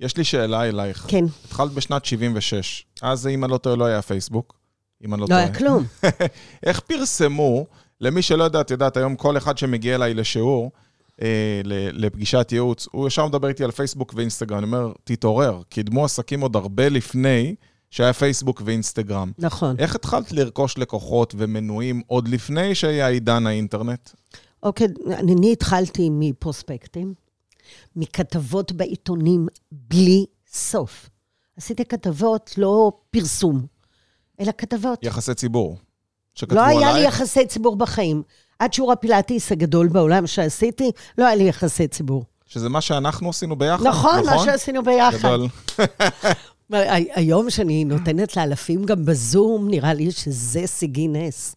יש 0.00 0.16
לי 0.16 0.24
שאלה 0.24 0.68
אלייך. 0.68 1.04
כן, 1.08 1.24
התחלת 1.44 1.72
בשנת 1.72 2.04
76, 2.04 2.84
אז 3.02 3.26
אם 3.26 3.44
אני 3.44 3.52
לא 3.52 3.58
טועה 3.58 3.76
לא 3.76 3.84
היה 3.84 4.02
פייסבוק, 4.02 4.58
אם 5.04 5.14
אני 5.14 5.20
לא 5.20 5.24
לא 5.24 5.28
טועה. 5.28 5.40
היה 5.40 5.54
כלום. 5.54 5.84
איך 6.66 6.80
פרסמו, 6.80 7.66
למי 8.00 8.22
שלא 8.22 8.44
יודע, 8.44 8.60
את 8.60 8.70
יודעת, 8.70 8.96
היום 8.96 9.16
כל 9.16 9.36
אחד 9.36 9.58
שמגיע 9.58 9.94
אליי 9.94 10.14
לשיעור, 10.14 10.70
אה, 11.22 11.60
לפגישת 11.92 12.48
ייעוץ, 12.52 12.88
הוא 12.90 13.06
ישר 13.06 13.26
מדבר 13.26 13.48
איתי 13.48 13.64
על 13.64 13.70
פייסבוק 13.70 14.12
ואינסטגרם. 14.16 14.58
אני 14.58 14.66
אומר, 14.66 14.92
תתעורר, 15.04 15.62
קידמו 15.68 16.04
עסקים 16.04 16.40
עוד 16.40 16.56
הרבה 16.56 16.88
לפני 16.88 17.54
שהיה 17.90 18.12
פייסבוק 18.12 18.62
ואינסטגרם. 18.64 19.32
נכון. 19.38 19.76
איך 19.78 19.94
התחלת 19.94 20.32
לרכוש 20.32 20.78
לקוחות 20.78 21.34
ומנויים 21.38 22.02
עוד 22.06 22.28
לפני 22.28 22.74
שהיה 22.74 23.08
עידן 23.08 23.46
האינטרנט? 23.46 24.10
אוקיי, 24.62 24.86
אני 25.18 25.52
התחלתי 25.52 26.08
מפרוספקטים, 26.12 27.14
מכתבות 27.96 28.72
בעיתונים 28.72 29.46
בלי 29.72 30.26
סוף. 30.52 31.08
עשיתי 31.56 31.84
כתבות, 31.84 32.54
לא 32.58 32.92
פרסום, 33.10 33.66
אלא 34.40 34.52
כתבות. 34.58 34.98
יחסי 35.02 35.34
ציבור. 35.34 35.76
שכתבו 36.34 36.54
לא 36.56 36.64
היה 36.64 36.92
לי? 36.92 37.04
יחסי 37.04 37.46
ציבור 37.46 37.76
בחיים. 37.76 38.22
עד 38.58 38.72
שיעור 38.72 38.92
הפילאטיס 38.92 39.52
הגדול 39.52 39.88
בעולם 39.88 40.26
שעשיתי, 40.26 40.90
לא 41.18 41.26
היה 41.26 41.34
לי 41.36 41.48
יחסי 41.48 41.88
ציבור. 41.88 42.24
שזה 42.46 42.68
מה 42.68 42.80
שאנחנו 42.80 43.30
עשינו 43.30 43.56
ביחד, 43.56 43.86
נכון, 43.86 44.26
מה 44.26 44.38
שעשינו 44.44 44.82
ביחד. 44.82 45.18
גדול. 45.18 45.46
הי- 46.72 47.08
היום 47.14 47.50
שאני 47.50 47.84
נותנת 47.84 48.36
לאלפים 48.36 48.84
גם 48.84 49.04
בזום, 49.04 49.68
נראה 49.70 49.94
לי 49.94 50.10
שזה 50.12 50.66
שיגי 50.66 51.08
נס. 51.08 51.56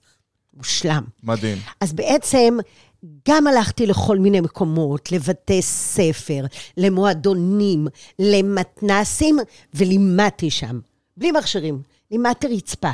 מושלם. 0.53 1.03
מדהים. 1.23 1.57
אז 1.81 1.93
בעצם 1.93 2.57
גם 3.29 3.47
הלכתי 3.47 3.85
לכל 3.85 4.19
מיני 4.19 4.41
מקומות, 4.41 5.11
לבתי 5.11 5.61
ספר, 5.61 6.45
למועדונים, 6.77 7.87
למתנסים, 8.19 9.37
ולימדתי 9.73 10.49
שם. 10.49 10.79
בלי 11.17 11.31
מכשירים, 11.31 11.81
לימדתי 12.11 12.47
רצפה. 12.47 12.91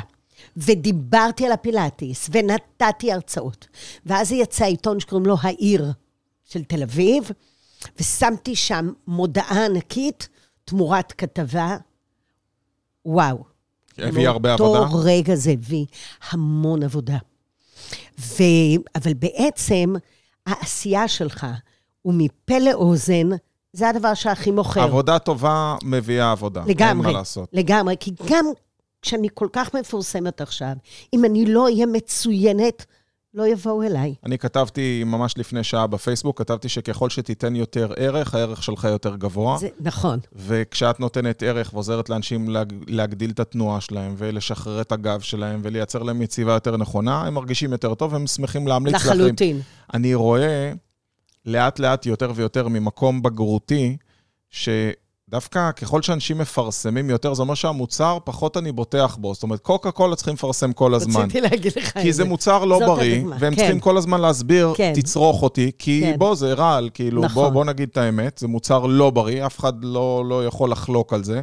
ודיברתי 0.56 1.46
על 1.46 1.52
הפילאטיס, 1.52 2.30
ונתתי 2.32 3.12
הרצאות. 3.12 3.68
ואז 4.06 4.32
יצא 4.32 4.64
עיתון 4.64 5.00
שקוראים 5.00 5.26
לו 5.26 5.36
העיר 5.42 5.92
של 6.44 6.64
תל 6.64 6.82
אביב, 6.82 7.30
ושמתי 8.00 8.56
שם 8.56 8.92
מודעה 9.06 9.66
ענקית 9.66 10.28
תמורת 10.64 11.12
כתבה. 11.12 11.76
וואו. 13.04 13.44
הביא 13.98 14.28
הרבה 14.28 14.52
עבודה. 14.52 14.80
מאותו 14.80 14.98
רגע 15.04 15.34
זה 15.34 15.50
הביא 15.50 15.86
המון 16.30 16.82
עבודה. 16.82 17.18
ו... 18.18 18.42
אבל 18.94 19.14
בעצם, 19.14 19.94
העשייה 20.46 21.08
שלך, 21.08 21.46
ומפה 22.04 22.58
לאוזן, 22.58 23.28
זה 23.72 23.88
הדבר 23.88 24.14
שהכי 24.14 24.50
מוכר. 24.50 24.82
עבודה 24.82 25.18
טובה 25.18 25.76
מביאה 25.84 26.32
עבודה. 26.32 26.60
אין 26.60 26.68
לגמרי. 26.68 27.06
מה 27.06 27.12
לעשות. 27.12 27.48
לגמרי, 27.52 27.96
כי 28.00 28.10
גם 28.26 28.46
כשאני 29.02 29.28
כל 29.34 29.48
כך 29.52 29.74
מפורסמת 29.74 30.40
עכשיו, 30.40 30.72
אם 31.14 31.24
אני 31.24 31.46
לא 31.46 31.64
אהיה 31.64 31.86
מצוינת, 31.86 32.86
לא 33.38 33.46
יבואו 33.46 33.82
אליי. 33.82 34.14
אני 34.26 34.38
כתבתי 34.38 35.04
ממש 35.06 35.38
לפני 35.38 35.64
שעה 35.64 35.86
בפייסבוק, 35.86 36.38
כתבתי 36.38 36.68
שככל 36.68 37.10
שתיתן 37.10 37.56
יותר 37.56 37.92
ערך, 37.96 38.34
הערך 38.34 38.62
שלך 38.62 38.84
יותר 38.84 39.16
גבוה. 39.16 39.58
זה 39.58 39.68
נכון. 39.80 40.18
וכשאת 40.34 41.00
נותנת 41.00 41.42
ערך 41.42 41.74
ועוזרת 41.74 42.08
לאנשים 42.08 42.48
להג, 42.48 42.72
להגדיל 42.86 43.30
את 43.30 43.40
התנועה 43.40 43.80
שלהם 43.80 44.14
ולשחרר 44.18 44.80
את 44.80 44.92
הגב 44.92 45.20
שלהם 45.20 45.60
ולייצר 45.62 46.02
להם 46.02 46.22
יציבה 46.22 46.52
יותר 46.52 46.76
נכונה, 46.76 47.26
הם 47.26 47.34
מרגישים 47.34 47.72
יותר 47.72 47.94
טוב, 47.94 48.14
הם 48.14 48.26
שמחים 48.26 48.66
להמליץ 48.66 48.94
לאחרים. 48.94 49.20
לחלוטין. 49.20 49.60
אני 49.94 50.14
רואה 50.14 50.72
לאט 51.46 51.78
לאט 51.78 52.06
יותר 52.06 52.32
ויותר 52.34 52.68
ממקום 52.68 53.22
בגרותי, 53.22 53.96
שדווקא 55.28 55.70
ככל 55.72 56.02
שאנשים 56.02 56.38
מפרסמים 56.38 57.10
יותר, 57.10 57.34
זה 57.34 57.42
אומר 57.42 57.54
שהמוצר, 57.54 58.18
פחות 58.24 58.56
אני 58.56 58.72
בוטח 58.72 59.16
בו. 59.20 59.34
זאת 59.34 59.42
אומרת, 59.42 59.60
קוקה 59.60 59.90
קולה 59.90 60.16
צריכים 60.16 60.34
לפרסם 60.34 60.72
כל 60.72 60.94
הזמן. 60.94 61.20
רציתי 61.20 61.40
להגיד 61.40 61.72
לך 61.76 61.88
את 61.88 61.94
זה. 61.94 62.02
כי 62.02 62.12
זה 62.12 62.24
מוצר 62.24 62.64
לא 62.64 62.78
בריא, 62.78 63.16
הדוגמה, 63.16 63.36
והם 63.40 63.54
כן. 63.54 63.60
צריכים 63.60 63.80
כל 63.80 63.96
הזמן 63.96 64.20
להסביר, 64.20 64.72
כן. 64.76 64.92
תצרוך 64.94 65.42
אותי, 65.42 65.70
כי 65.78 66.00
כן. 66.04 66.18
בוא, 66.18 66.34
זה 66.34 66.52
רעל, 66.52 66.90
כאילו, 66.94 67.22
נכון. 67.22 67.44
בוא, 67.44 67.50
בוא 67.52 67.64
נגיד 67.64 67.88
את 67.92 67.96
האמת, 67.96 68.38
זה 68.38 68.48
מוצר 68.48 68.86
לא 68.86 69.10
בריא, 69.10 69.46
אף 69.46 69.58
אחד 69.58 69.84
לא, 69.84 70.24
לא 70.28 70.46
יכול 70.46 70.70
לחלוק 70.70 71.12
על 71.12 71.24
זה. 71.24 71.40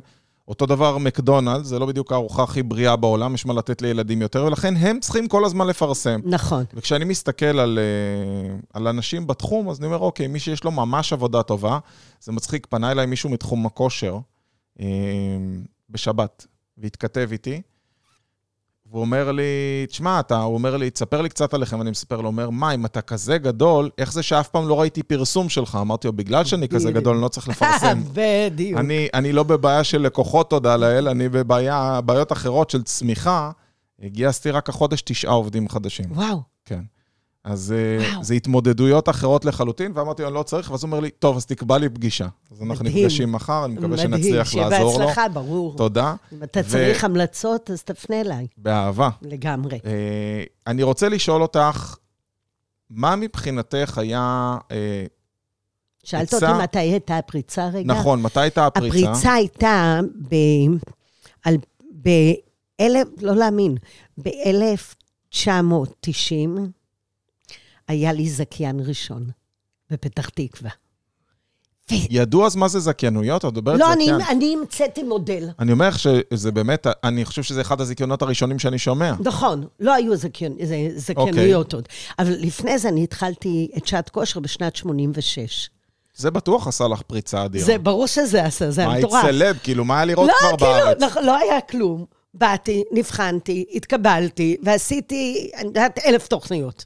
אותו 0.48 0.66
דבר 0.66 0.98
מקדונלדס, 0.98 1.68
זה 1.68 1.80
לא 1.80 1.86
בדיוק 1.86 2.12
הארוחה 2.12 2.44
הכי 2.44 2.64
בריאה 2.64 2.96
בעולם, 2.96 3.36
יש 3.36 3.46
מה 3.46 3.54
לתת 3.54 3.82
לילדים 3.82 4.22
יותר, 4.22 4.44
ולכן 4.44 4.76
הם 4.76 5.00
צריכים 5.00 5.28
כל 5.28 5.46
הזמן 5.46 5.68
לפרסם. 5.68 6.20
נכון. 6.24 6.64
וכשאני 6.74 7.06
מסתכל 7.06 7.60
על, 7.60 7.80
אה, 7.80 8.56
על 8.74 8.88
אנשים 8.88 9.28
בתחום, 9.28 9.70
אז 9.70 9.80
אני 9.80 9.86
אומר, 9.86 9.98
אוקיי, 9.98 10.28
מי 10.28 10.40
שיש 10.40 10.64
לו 10.64 10.72
ממש 10.72 11.14
עבודה 11.14 11.44
טובה, 11.44 11.80
זה 12.22 12.32
מצחיק, 12.32 12.68
פנה 12.70 12.92
אליי 12.92 13.06
מישהו 13.06 13.30
מתחום 13.30 13.66
הכושר 13.66 14.18
אה, 14.80 14.86
בשבת, 15.90 16.48
והתכתב 16.78 17.30
איתי, 17.32 17.62
והוא 18.96 19.06
אומר 19.06 19.32
לי, 19.32 19.44
תשמע, 19.90 20.20
אתה, 20.20 20.38
הוא 20.38 20.54
אומר 20.54 20.78
לי, 20.78 20.90
תספר 20.90 21.22
לי 21.22 21.30
קצת 21.30 21.54
עליכם, 21.54 21.82
אני 21.82 21.92
מספר 21.92 22.22
לו, 22.22 22.28
אומר, 22.28 22.50
מה, 22.50 22.74
אם 22.74 22.86
אתה 22.86 23.02
כזה 23.02 23.38
גדול, 23.38 23.90
איך 23.98 24.14
זה 24.14 24.24
שאף 24.24 24.48
פעם 24.48 24.68
לא 24.68 24.80
ראיתי 24.80 25.04
פרסום 25.04 25.50
שלך? 25.50 25.78
אמרתי 25.82 26.08
לו, 26.08 26.14
בגלל 26.14 26.44
שאני 26.44 26.68
כזה. 26.68 26.92
גדול, 26.92 27.14
אני 27.14 27.24
לא 27.24 27.28
צריך 27.28 27.48
לפרסם. 27.48 28.02
בדיוק. 28.14 28.80
אני, 28.80 29.08
אני 29.14 29.32
לא 29.32 29.44
בבעיה 29.44 29.84
של 29.84 30.02
לקוחות, 30.02 30.50
תודה 30.50 30.78
לאל, 30.78 31.08
אני 31.08 31.30
בבעיה, 31.30 32.02
בעיות 32.02 32.32
אחרות 32.32 32.70
של 32.70 32.84
צמיחה. 32.84 33.52
גייסתי 34.06 34.52
רק 34.52 34.70
החודש 34.70 35.02
תשעה 35.02 35.34
עובדים 35.34 35.70
חדשים. 35.70 36.06
וואו. 36.12 36.42
כן. 36.66 36.82
אז 37.46 37.74
אה, 37.78 38.08
וואו. 38.12 38.24
זה 38.24 38.34
התמודדויות 38.34 39.10
אחרות 39.10 39.46
לחלוטין, 39.46 39.92
ואמרתי 39.96 40.22
לו, 40.22 40.28
אני 40.28 40.36
לא 40.36 40.44
צריך, 40.44 40.72
ואז 40.72 40.84
הוא 40.84 40.88
אומר 40.88 41.00
לי, 41.00 41.10
טוב, 41.10 41.38
אז 41.38 41.46
תקבע 41.46 41.78
לי 41.78 41.90
פגישה. 41.90 42.28
אז 42.52 42.62
אנחנו 42.62 42.86
מדהים. 42.86 43.06
נפגשים 43.06 43.32
מחר, 43.32 43.66
אני 43.66 43.74
מקווה 43.74 43.88
מדהים, 43.90 44.10
שנצליח 44.12 44.48
שיהיה 44.50 44.70
לעזור 44.70 44.94
לו. 44.94 45.00
בהצלחה, 45.00 45.30
ברור. 45.30 45.76
תודה. 45.78 46.16
אם 46.34 46.44
אתה 46.44 46.60
ו- 46.66 46.70
צריך 46.70 47.04
המלצות, 47.04 47.72
אז 47.72 47.84
תפנה 47.84 48.22
אליי. 48.22 48.48
באהבה. 48.58 49.10
לגמרי. 49.22 49.80
אה, 49.86 49.92
אני 50.68 50.84
רוצה 50.84 51.10
לשאול 51.10 51.42
אותך, 51.42 51.96
מה 52.90 53.16
מבחינתך 53.16 53.98
היה... 53.98 54.58
אה, 54.72 55.06
שאלת 56.04 56.34
עצה- 56.34 56.52
אותי 56.52 56.64
מתי 56.64 56.80
הייתה 56.80 57.18
הפריצה 57.18 57.68
רגע? 57.68 57.94
נכון, 57.94 58.22
מתי 58.22 58.40
הייתה 58.40 58.66
הפריצה? 58.68 59.10
הפריצה 59.12 59.34
הייתה 59.34 60.00
ב... 60.30 60.36
על... 61.44 61.56
באלף... 61.82 63.08
לא 63.22 63.36
להאמין. 63.36 63.76
ב-1990 64.18 66.60
היה 67.88 68.14
לי 68.14 68.30
זכיין 68.30 68.80
ראשון 68.80 69.30
בפתח 69.92 70.30
תקווה. 70.30 70.70
ידעו 71.92 72.46
אז 72.46 72.56
מה 72.56 72.68
זה 72.68 72.80
זכיינויות? 72.80 73.46
את 73.46 73.52
מדברת 73.52 73.80
לא, 73.80 73.94
אני, 73.94 74.04
זכיין. 74.06 74.22
אני 74.22 74.56
המצאתי 74.60 75.04
מודל. 75.04 75.50
אני 75.60 75.72
אומר 75.72 75.88
לך 75.88 76.00
שזה 76.00 76.52
באמת, 76.52 76.88
אני 77.04 77.26
חושב 77.26 77.44
שזה 77.44 77.62
אחד 77.62 77.82
הזיכיונות 77.82 78.22
הראשונים 78.22 78.60
שאני 78.60 78.80
שומע. 78.80 79.14
נכון, 79.20 79.68
לא 79.80 79.94
היו 79.94 80.16
זכיין, 80.16 80.54
זה- 80.64 80.76
זכיינויות 80.96 81.74
עוד. 81.74 81.88
אבל 82.20 82.32
לפני 82.40 82.78
זה 82.78 82.90
אני 82.90 83.04
התחלתי 83.04 83.72
את 83.78 83.88
שעת 83.88 84.10
כושר 84.10 84.40
בשנת 84.40 84.76
86. 84.76 85.70
זה 86.16 86.32
בטוח 86.32 86.68
עשה 86.68 86.88
לך 86.88 87.02
פריצה 87.02 87.46
אדירה. 87.46 87.66
זה 87.66 87.78
ברור 87.78 88.08
שזה 88.08 88.46
עשה, 88.46 88.72
זה 88.72 88.82
מה, 88.82 88.88
היה 88.88 88.96
היית 88.96 89.06
מטורף. 89.06 89.26
סלב? 89.26 89.58
כאילו, 89.64 89.86
מה 89.86 89.96
היה 89.96 90.06
לראות 90.06 90.28
לא, 90.30 90.34
כבר 90.40 90.58
כאילו, 90.58 90.72
בארץ? 90.72 90.98
נכון, 91.02 91.26
לא 91.26 91.36
היה 91.38 91.62
כלום. 91.62 92.06
באתי, 92.34 92.84
נבחנתי, 92.92 93.66
התקבלתי, 93.74 94.58
ועשיתי, 94.64 95.52
אני 95.58 95.66
יודעת, 95.68 96.00
אלף 96.06 96.28
תוכניות. 96.28 96.86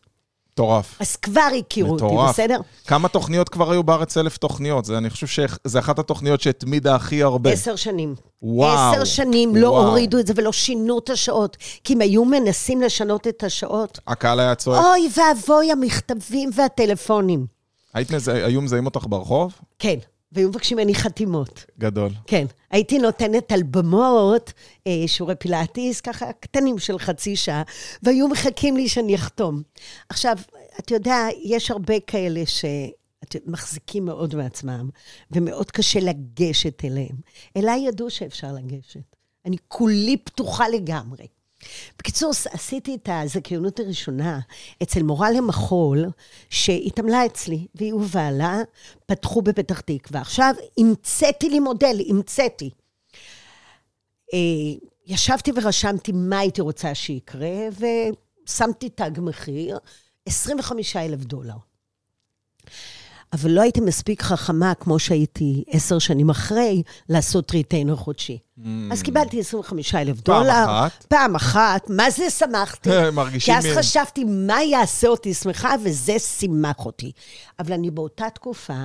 מטורף. 0.60 0.96
אז 1.00 1.16
כבר 1.16 1.50
הכירו 1.60 1.94
אותי. 1.94 2.30
בסדר? 2.30 2.60
כמה 2.88 3.08
תוכניות 3.08 3.50
כבר 3.50 3.72
היו 3.72 3.84
בארץ? 3.84 4.18
אלף 4.18 4.38
תוכניות. 4.38 4.86
זה, 4.86 4.98
אני 4.98 5.10
חושב 5.10 5.28
שזו 5.28 5.80
אחת 5.80 6.00
התוכניות 6.00 6.42
שהתמידה 6.42 6.96
הכי 6.96 7.24
הרבה. 7.24 7.52
עשר 7.52 7.76
שנים. 7.76 8.16
וואו. 8.42 8.94
עשר 8.94 9.04
שנים 9.04 9.56
לא 9.56 9.68
וואו. 9.68 9.88
הורידו 9.88 10.20
את 10.20 10.28
זה 10.28 10.34
ולא 10.36 10.52
שינו 10.52 11.00
את 11.00 11.10
השעות. 11.10 11.58
כי 11.84 11.94
אם 11.94 12.02
היו 12.02 12.26
מנסים 12.26 12.82
לשנות 12.82 13.28
את 13.28 13.44
השעות, 13.44 14.00
הקהל 14.08 14.40
היה 14.40 14.56
צועק. 14.56 14.86
אוי 14.86 15.10
ואבוי 15.18 15.72
המכתבים 15.72 16.50
והטלפונים. 16.56 17.46
היית 17.94 18.12
מזה, 18.12 18.46
היו 18.46 18.62
מזהים 18.62 18.86
אותך 18.86 19.06
ברחוב? 19.10 19.54
כן, 19.80 19.96
והיו 20.32 20.50
מבקשים 20.50 20.78
ממני 20.78 20.96
חתימות. 20.96 21.66
גדול. 21.80 22.10
כן, 22.28 22.46
הייתי 22.72 23.00
נותנת 23.00 23.52
על 23.52 23.64
במות, 23.64 24.54
אה, 24.88 25.04
שיעורי 25.08 25.36
פילאטיס, 25.36 26.02
ככה 26.02 26.34
קטנים 26.34 26.80
של 26.80 27.00
חצי 27.00 27.36
שעה, 27.36 27.64
והיו 28.04 28.28
מחכים 28.28 28.78
לי 28.78 28.90
שאני 28.90 29.16
אחתום. 29.16 29.62
עכשיו, 30.10 30.38
אתה 30.80 30.94
יודע, 30.94 31.28
יש 31.44 31.72
הרבה 31.72 32.00
כאלה 32.00 32.42
שמחזיקים 32.46 34.06
מאוד 34.06 34.36
מעצמם, 34.36 34.90
ומאוד 35.32 35.72
קשה 35.72 36.00
לגשת 36.00 36.86
אליהם. 36.86 37.16
אליי 37.58 37.80
ידעו 37.88 38.10
שאפשר 38.10 38.52
לגשת. 38.54 39.16
אני 39.46 39.58
כולי 39.68 40.18
פתוחה 40.18 40.70
לגמרי. 40.70 41.26
בקיצור, 41.98 42.32
עשיתי 42.52 42.96
את 42.96 43.10
הזכיינות 43.12 43.80
הראשונה 43.80 44.40
אצל 44.84 45.04
מורה 45.04 45.32
למחול, 45.32 46.06
שהתעמלה 46.50 47.26
אצלי, 47.26 47.68
והיא 47.76 47.94
ובעלה 47.94 48.58
פתחו 49.06 49.42
בפתח 49.42 49.80
תקווה. 49.80 50.22
עכשיו, 50.22 50.54
המצאתי 50.78 51.50
לי 51.50 51.60
מודל, 51.60 51.98
המצאתי. 52.10 52.70
אה, 54.34 54.40
ישבתי 55.08 55.52
ורשמתי 55.56 56.12
מה 56.12 56.40
הייתי 56.40 56.62
רוצה 56.62 56.96
שיקרה, 56.96 57.58
ושמתי 58.46 58.90
תג 58.90 59.12
מחיר, 59.18 59.78
25 60.26 60.96
אלף 60.96 61.20
דולר. 61.20 61.56
אבל 63.34 63.52
לא 63.52 63.62
הייתי 63.62 63.82
מספיק 63.82 64.22
חכמה, 64.22 64.74
כמו 64.74 65.00
שהייתי 65.00 65.64
עשר 65.68 66.00
שנים 66.00 66.30
אחרי, 66.30 66.84
לעשות 67.10 67.52
ריטיינר 67.52 67.96
חודשי. 67.96 68.38
Mm. 68.60 68.62
אז 68.92 69.02
קיבלתי 69.02 69.40
25 69.40 69.96
אלף 69.96 70.22
דולר. 70.22 70.44
פעם 70.44 70.70
אחת. 70.70 71.06
פעם 71.08 71.36
אחת. 71.36 71.90
מה 71.90 72.10
זה 72.10 72.30
שמחתי? 72.30 72.90
מרגישים... 73.14 73.54
כי 73.54 73.60
אז 73.60 73.66
מ- 73.66 73.80
חשבתי, 73.80 74.24
מה 74.24 74.64
יעשה 74.64 75.08
אותי 75.08 75.34
שמחה, 75.34 75.76
וזה 75.84 76.20
שימח 76.20 76.86
אותי. 76.86 77.12
אבל 77.60 77.74
אני 77.74 77.92
באותה 77.92 78.30
תקופה 78.30 78.84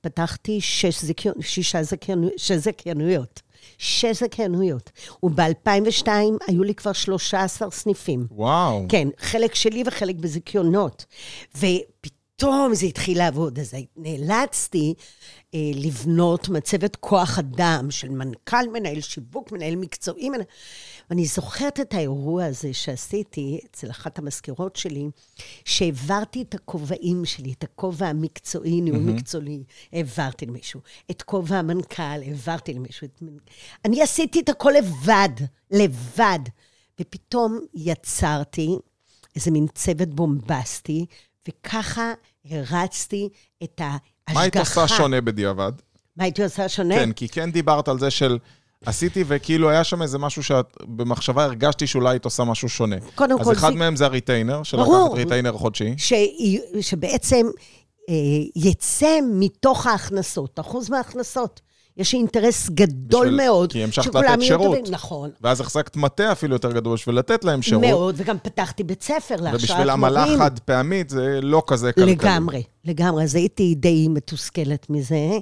פתחתי 0.00 0.60
שש 0.60 1.00
זיכיון, 1.04 1.34
שישה 1.40 1.82
זכיינויות, 1.82 2.38
שש 2.38 2.52
זכיינויות. 2.52 3.40
שש 3.78 4.22
זכיינויות. 4.22 4.90
וב-2002 5.22 6.08
היו 6.46 6.62
לי 6.62 6.74
כבר 6.74 6.92
13 6.92 7.70
סניפים. 7.70 8.26
וואו. 8.30 8.86
כן, 8.88 9.08
חלק 9.18 9.54
שלי 9.54 9.82
וחלק 9.86 10.16
בזיכיונות. 10.16 11.04
ופתאום 11.56 12.13
זה 12.72 12.86
התחיל 12.86 13.18
לעבוד, 13.18 13.58
אז 13.58 13.74
נאלצתי 13.96 14.94
אה, 15.54 15.58
לבנות 15.74 16.48
מצבת 16.48 16.96
כוח 16.96 17.38
אדם 17.38 17.90
של 17.90 18.08
מנכ"ל, 18.08 18.68
מנהל 18.72 19.00
שיווק, 19.00 19.52
מנהל 19.52 19.76
מקצועי. 19.76 20.28
מנהל... 20.28 20.42
ואני 21.10 21.26
זוכרת 21.26 21.80
את 21.80 21.94
האירוע 21.94 22.44
הזה 22.44 22.72
שעשיתי 22.72 23.60
אצל 23.70 23.90
אחת 23.90 24.18
המזכירות 24.18 24.76
שלי, 24.76 25.06
שהעברתי 25.64 26.42
את 26.42 26.54
הכובעים 26.54 27.24
שלי, 27.24 27.52
את 27.52 27.64
הכובע 27.64 28.06
המקצועי, 28.06 28.80
ניהול 28.80 28.98
mm-hmm. 28.98 29.12
מקצועי, 29.12 29.64
העברתי 29.92 30.46
למישהו. 30.46 30.80
את 31.10 31.22
כובע 31.22 31.56
המנכ"ל, 31.56 32.02
העברתי 32.02 32.74
למישהו. 32.74 33.06
את... 33.06 33.22
אני 33.84 34.02
עשיתי 34.02 34.40
את 34.40 34.48
הכל 34.48 34.72
לבד, 34.78 35.44
לבד. 35.70 36.40
ופתאום 37.00 37.60
יצרתי 37.74 38.76
איזה 39.36 39.50
מין 39.50 39.66
צוות 39.74 40.08
בומבסטי, 40.08 41.06
וככה 41.48 42.12
הרצתי 42.50 43.28
את 43.62 43.80
ההשגחה. 43.80 44.34
מה 44.34 44.40
היית 44.40 44.56
עושה 44.56 44.88
שונה 44.88 45.20
בדיעבד? 45.20 45.72
מה 46.16 46.24
הייתי 46.24 46.44
עושה 46.44 46.68
שונה? 46.68 46.94
כן, 46.94 47.12
כי 47.12 47.28
כן 47.28 47.50
דיברת 47.52 47.88
על 47.88 47.98
זה 47.98 48.10
של... 48.10 48.38
עשיתי, 48.86 49.24
וכאילו 49.26 49.70
היה 49.70 49.84
שם 49.84 50.02
איזה 50.02 50.18
משהו 50.18 50.42
שאת 50.42 50.66
במחשבה 50.84 51.44
הרגשתי 51.44 51.86
שאולי 51.86 52.10
היית 52.10 52.24
עושה 52.24 52.44
משהו 52.44 52.68
שונה. 52.68 52.96
קודם 53.14 53.36
אז 53.40 53.46
כל, 53.46 53.52
אחד 53.52 53.68
זה- 53.70 53.74
מהם 53.78 53.96
זה 53.96 54.04
ה 54.04 54.10
retainer, 54.10 54.62
של. 54.62 54.76
לקחת 54.76 54.90
retainer 55.14 55.52
חודשי. 55.52 55.94
ש... 55.96 56.12
שבעצם 56.80 57.46
אה, 58.08 58.14
יצא 58.56 59.18
מתוך 59.32 59.86
ההכנסות, 59.86 60.60
אחוז 60.60 60.90
מההכנסות. 60.90 61.60
יש 61.96 62.14
אינטרס 62.14 62.70
גדול 62.70 63.26
בשביל- 63.26 63.44
מאוד. 63.46 63.72
כי 63.72 63.84
המשכת 63.84 64.14
לתת 64.14 64.42
שירות. 64.42 64.66
טובים. 64.78 64.84
נכון. 64.94 65.30
ואז 65.40 65.60
החזקת 65.60 65.96
מטה 65.96 66.32
אפילו 66.32 66.54
יותר 66.54 66.72
גדול 66.72 66.94
בשביל 66.94 67.14
לתת 67.18 67.44
להם 67.44 67.62
שירות. 67.62 67.84
מאוד, 67.84 68.14
וגם 68.18 68.36
פתחתי 68.42 68.82
בית 68.84 69.02
ספר 69.02 69.14
להכשרת 69.36 69.40
מורים. 69.40 69.54
ובשביל 69.54 69.90
עמלה 69.90 70.26
חד 70.38 70.58
פעמית 70.58 71.10
זה 71.10 71.38
לא 71.42 71.62
כזה 71.66 71.92
כלכלי. 71.92 72.12
לגמרי, 72.12 72.62
לגמרי. 72.84 73.22
אז 73.24 73.34
הייתי 73.34 73.74
די 73.74 74.08
מתוסכלת 74.08 74.86
מזה, 74.90 75.38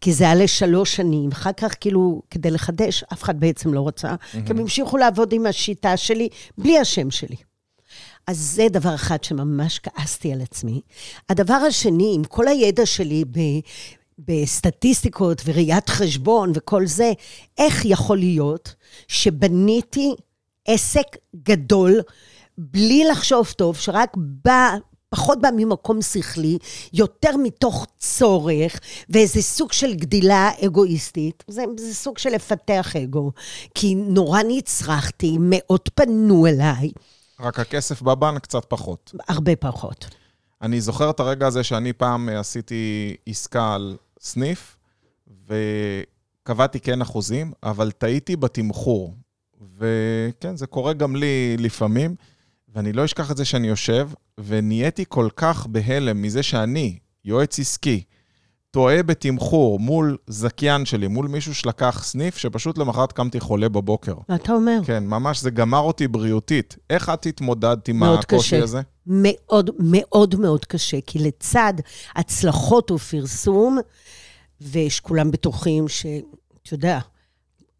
כי 0.00 0.12
זה 0.12 0.24
היה 0.24 0.34
לשלוש 0.34 0.96
שנים. 0.96 1.30
אחר 1.32 1.52
כך, 1.56 1.74
כאילו, 1.80 2.22
כדי 2.30 2.50
לחדש, 2.50 3.04
אף 3.12 3.22
אחד 3.22 3.40
בעצם 3.40 3.74
לא 3.74 3.88
רצה, 3.88 4.14
כי 4.32 4.52
הם 4.52 4.58
המשיכו 4.58 4.96
לעבוד 4.96 5.32
עם 5.32 5.46
השיטה 5.46 5.96
שלי, 5.96 6.28
בלי 6.58 6.78
השם 6.78 7.10
שלי. 7.10 7.36
אז 8.26 8.38
זה 8.38 8.66
דבר 8.70 8.94
אחד 8.94 9.24
שממש 9.24 9.78
כעסתי 9.82 10.32
על 10.32 10.40
עצמי. 10.40 10.80
הדבר 11.28 11.54
השני, 11.54 12.12
עם 12.14 12.24
כל 12.24 12.48
הידע 12.48 12.86
שלי 12.86 13.24
ב... 13.30 13.38
בסטטיסטיקות 14.18 15.42
וראיית 15.44 15.88
חשבון 15.88 16.52
וכל 16.54 16.86
זה, 16.86 17.12
איך 17.58 17.84
יכול 17.84 18.18
להיות 18.18 18.74
שבניתי 19.08 20.14
עסק 20.68 21.06
גדול 21.36 22.00
בלי 22.58 23.04
לחשוב 23.04 23.52
טוב, 23.56 23.76
שרק 23.76 24.10
בא, 24.16 24.76
פחות 25.08 25.40
בא 25.40 25.48
ממקום 25.56 26.02
שכלי, 26.02 26.58
יותר 26.92 27.36
מתוך 27.36 27.86
צורך, 27.98 28.80
ואיזה 29.08 29.42
סוג 29.42 29.72
של 29.72 29.94
גדילה 29.94 30.50
אגואיסטית. 30.64 31.44
זה, 31.48 31.64
זה 31.78 31.94
סוג 31.94 32.18
של 32.18 32.30
לפתח 32.30 32.96
אגו. 32.96 33.32
כי 33.74 33.94
נורא 33.94 34.40
נצרכתי, 34.48 35.36
מאוד 35.40 35.88
פנו 35.94 36.46
אליי, 36.46 36.90
רק 37.40 37.60
הכסף 37.60 38.02
בבנק 38.02 38.42
קצת 38.42 38.64
פחות. 38.68 39.12
הרבה 39.28 39.56
פחות. 39.56 40.06
אני 40.62 40.80
זוכר 40.80 41.10
את 41.10 41.20
הרגע 41.20 41.46
הזה 41.46 41.64
שאני 41.64 41.92
פעם 41.92 42.28
אה, 42.28 42.40
עשיתי 42.40 43.16
עסקה 43.26 43.74
על 43.74 43.96
סניף, 44.24 44.76
וקבעתי 45.48 46.80
כן 46.80 47.00
אחוזים, 47.00 47.52
אבל 47.62 47.90
טעיתי 47.90 48.36
בתמחור. 48.36 49.14
וכן, 49.78 50.56
זה 50.56 50.66
קורה 50.66 50.92
גם 50.92 51.16
לי 51.16 51.56
לפעמים, 51.58 52.14
ואני 52.68 52.92
לא 52.92 53.04
אשכח 53.04 53.30
את 53.30 53.36
זה 53.36 53.44
שאני 53.44 53.68
יושב, 53.68 54.10
ונהייתי 54.38 55.04
כל 55.08 55.28
כך 55.36 55.66
בהלם 55.66 56.22
מזה 56.22 56.42
שאני, 56.42 56.98
יועץ 57.24 57.58
עסקי, 57.58 58.04
טועה 58.74 59.02
בתמחור 59.02 59.78
מול 59.78 60.16
זכיין 60.26 60.84
שלי, 60.84 61.08
מול 61.08 61.28
מישהו 61.28 61.54
שלקח 61.54 62.02
סניף, 62.04 62.36
שפשוט 62.36 62.78
למחרת 62.78 63.12
קמתי 63.12 63.40
חולה 63.40 63.68
בבוקר. 63.68 64.14
אתה 64.34 64.52
אומר? 64.52 64.80
כן, 64.86 65.06
ממש 65.06 65.40
זה 65.40 65.50
גמר 65.50 65.78
אותי 65.78 66.08
בריאותית. 66.08 66.76
איך 66.90 67.08
את 67.08 67.26
התמודדת 67.26 67.88
עם 67.88 67.98
מאוד 67.98 68.18
הקושי 68.18 68.56
קשה. 68.56 68.62
הזה? 68.62 68.80
מאוד 69.06 69.70
מאוד 69.78 70.34
מאוד 70.34 70.64
קשה, 70.64 70.96
כי 71.06 71.18
לצד 71.18 71.74
הצלחות 72.16 72.90
ופרסום, 72.90 73.78
ושכולם 74.60 75.30
בטוחים 75.30 75.88
ש... 75.88 76.06
אתה 76.62 76.74
יודע, 76.74 76.98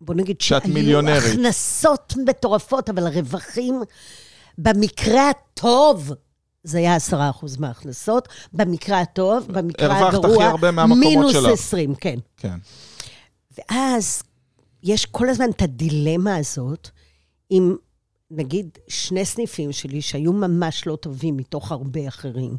בוא 0.00 0.14
נגיד 0.14 0.40
שאת 0.40 0.66
מיליונרית. 0.66 1.32
הכנסות 1.32 2.14
מטורפות, 2.26 2.90
אבל 2.90 3.06
הרווחים, 3.06 3.82
במקרה 4.58 5.30
הטוב, 5.30 6.12
זה 6.64 6.78
היה 6.78 6.94
עשרה 6.94 7.30
אחוז 7.30 7.56
מההכנסות, 7.56 8.28
במקרה 8.52 9.00
הטוב, 9.00 9.46
במקרה 9.48 9.98
הרווחת 9.98 10.14
הגרוע, 10.14 10.34
הכי 10.36 10.44
הרבה 10.44 10.70
מהמקומות 10.70 11.04
מינוס 11.04 11.32
שלך. 11.32 11.50
20, 11.52 11.94
כן. 11.94 12.18
כן. 12.36 12.56
ואז 13.58 14.22
יש 14.82 15.06
כל 15.06 15.28
הזמן 15.28 15.50
את 15.50 15.62
הדילמה 15.62 16.36
הזאת 16.36 16.88
עם, 17.50 17.76
נגיד, 18.30 18.78
שני 18.88 19.24
סניפים 19.24 19.72
שלי 19.72 20.00
שהיו 20.00 20.32
ממש 20.32 20.86
לא 20.86 20.96
טובים 20.96 21.36
מתוך 21.36 21.72
הרבה 21.72 22.08
אחרים. 22.08 22.56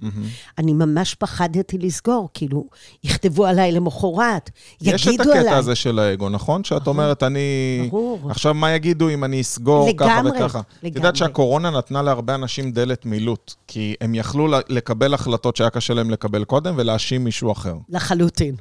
אני 0.58 0.74
ממש 0.74 1.16
פחדתי 1.16 1.78
לסגור, 1.78 2.30
כאילו, 2.34 2.66
יכתבו 3.04 3.46
עליי 3.46 3.72
למחרת, 3.72 4.50
יש 4.82 5.08
את 5.08 5.14
יגידו 5.14 5.24
עליי. 5.32 5.40
הקטע 5.40 5.58
הזה 5.58 5.76
של 5.76 6.00
האגו, 6.00 6.30
נכון? 6.30 6.64
שאת 6.64 6.88
אומרת, 6.88 7.24
אני... 7.24 7.40
ברור. 7.92 8.32
עכשיו, 8.32 8.54
מה 8.54 8.72
יגידו 8.72 9.10
אם 9.10 9.24
אני 9.24 9.42
אסגור 9.42 9.90
ככה 9.98 10.22
לגמרי, 10.22 10.32
וככה? 10.32 10.60
את 10.60 10.84
יודעת 10.84 10.96
לגמרי. 10.96 11.16
שהקורונה 11.16 11.70
נתנה 11.70 12.02
להרבה 12.02 12.36
אנשים 12.36 12.72
דלת 12.72 13.06
מילוט, 13.06 13.54
כי 13.68 13.96
הם 14.02 14.16
יכלו 14.16 14.48
לקבל 14.70 15.14
החלטות 15.14 15.56
שהיה 15.56 15.70
קשה 15.70 15.94
להם 15.94 16.10
לקבל 16.10 16.44
קודם 16.44 16.74
ולהאשים 16.78 17.24
מישהו 17.24 17.52
אחר. 17.52 17.76
לחלוטין, 17.90 18.56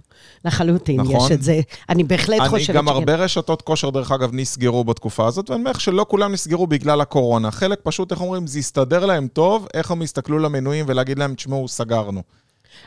לחלוטין, 0.45 1.01
נכון. 1.01 1.17
יש 1.17 1.33
את 1.33 1.43
זה. 1.43 1.61
אני 1.89 2.05
בהחלט 2.05 2.41
אני 2.41 2.49
חושבת 2.49 2.77
גם 2.77 2.85
שכן. 2.85 2.95
הרבה 2.95 3.15
רשתות 3.15 3.63
כושר, 3.63 3.91
דרך 3.91 4.13
אגב, 4.13 4.31
נסגרו 4.33 4.85
בתקופה 4.85 5.27
הזאת, 5.27 5.51
ואני 5.51 5.61
אומר 5.61 5.71
לך 5.71 5.81
שלא 5.81 6.07
כולם 6.09 6.33
נסגרו 6.33 6.67
בגלל 6.67 7.01
הקורונה. 7.05 7.51
חלק 7.51 7.79
פשוט, 7.83 8.13
איך 8.13 8.21
אומרים, 8.21 8.47
זה 8.47 8.59
הסתדר 8.59 9.07
להם 9.07 9.29
טוב, 9.29 9.67
איך 9.75 9.91
הם 9.91 10.03
יסתכלו 10.03 10.39
למנויים 10.39 10.85
ולהגיד 10.89 11.19
להם, 11.19 11.35
תשמעו, 11.35 11.69
סגרנו. 11.69 12.23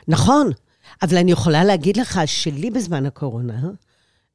נכון, 0.08 0.52
אבל 1.02 1.18
אני 1.18 1.32
יכולה 1.32 1.64
להגיד 1.64 1.98
לך 1.98 2.20
שלי 2.26 2.72
בזמן 2.72 3.06
הקורונה, 3.06 3.60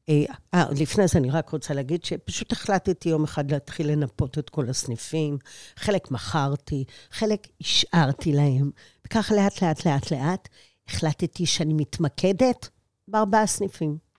אה, 0.09 0.25
אה, 0.55 0.64
לפני 0.81 1.09
זה 1.09 1.18
אני 1.18 1.31
רק 1.31 1.51
רוצה 1.51 1.75
להגיד 1.75 2.05
שפשוט 2.05 2.53
החלטתי 2.53 3.09
יום 3.09 3.25
אחד 3.25 3.51
להתחיל 3.51 3.90
לנפות 3.90 4.38
את 4.38 4.51
כל 4.51 4.68
הסניפים. 4.68 5.38
חלק 5.77 6.11
מכרתי, 6.11 6.85
חלק 7.11 7.49
השארתי 7.61 8.33
להם. 8.33 8.71
וכך 9.07 9.33
לאט, 9.37 9.62
לאט, 9.62 9.87
לאט, 9.87 10.12
לאט, 10.12 10.49
החלטתי 10.88 11.47
שאני 11.47 11.75
מתמקדת 11.75 12.68
בארבעה 13.09 13.47
סניפים. 13.47 14.12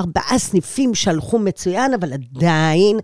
ארבעה 0.00 0.38
סניפים 0.38 0.94
שהלכו 0.94 1.38
מצוין, 1.38 1.94
אבל 1.94 2.12
עדיין 2.12 2.98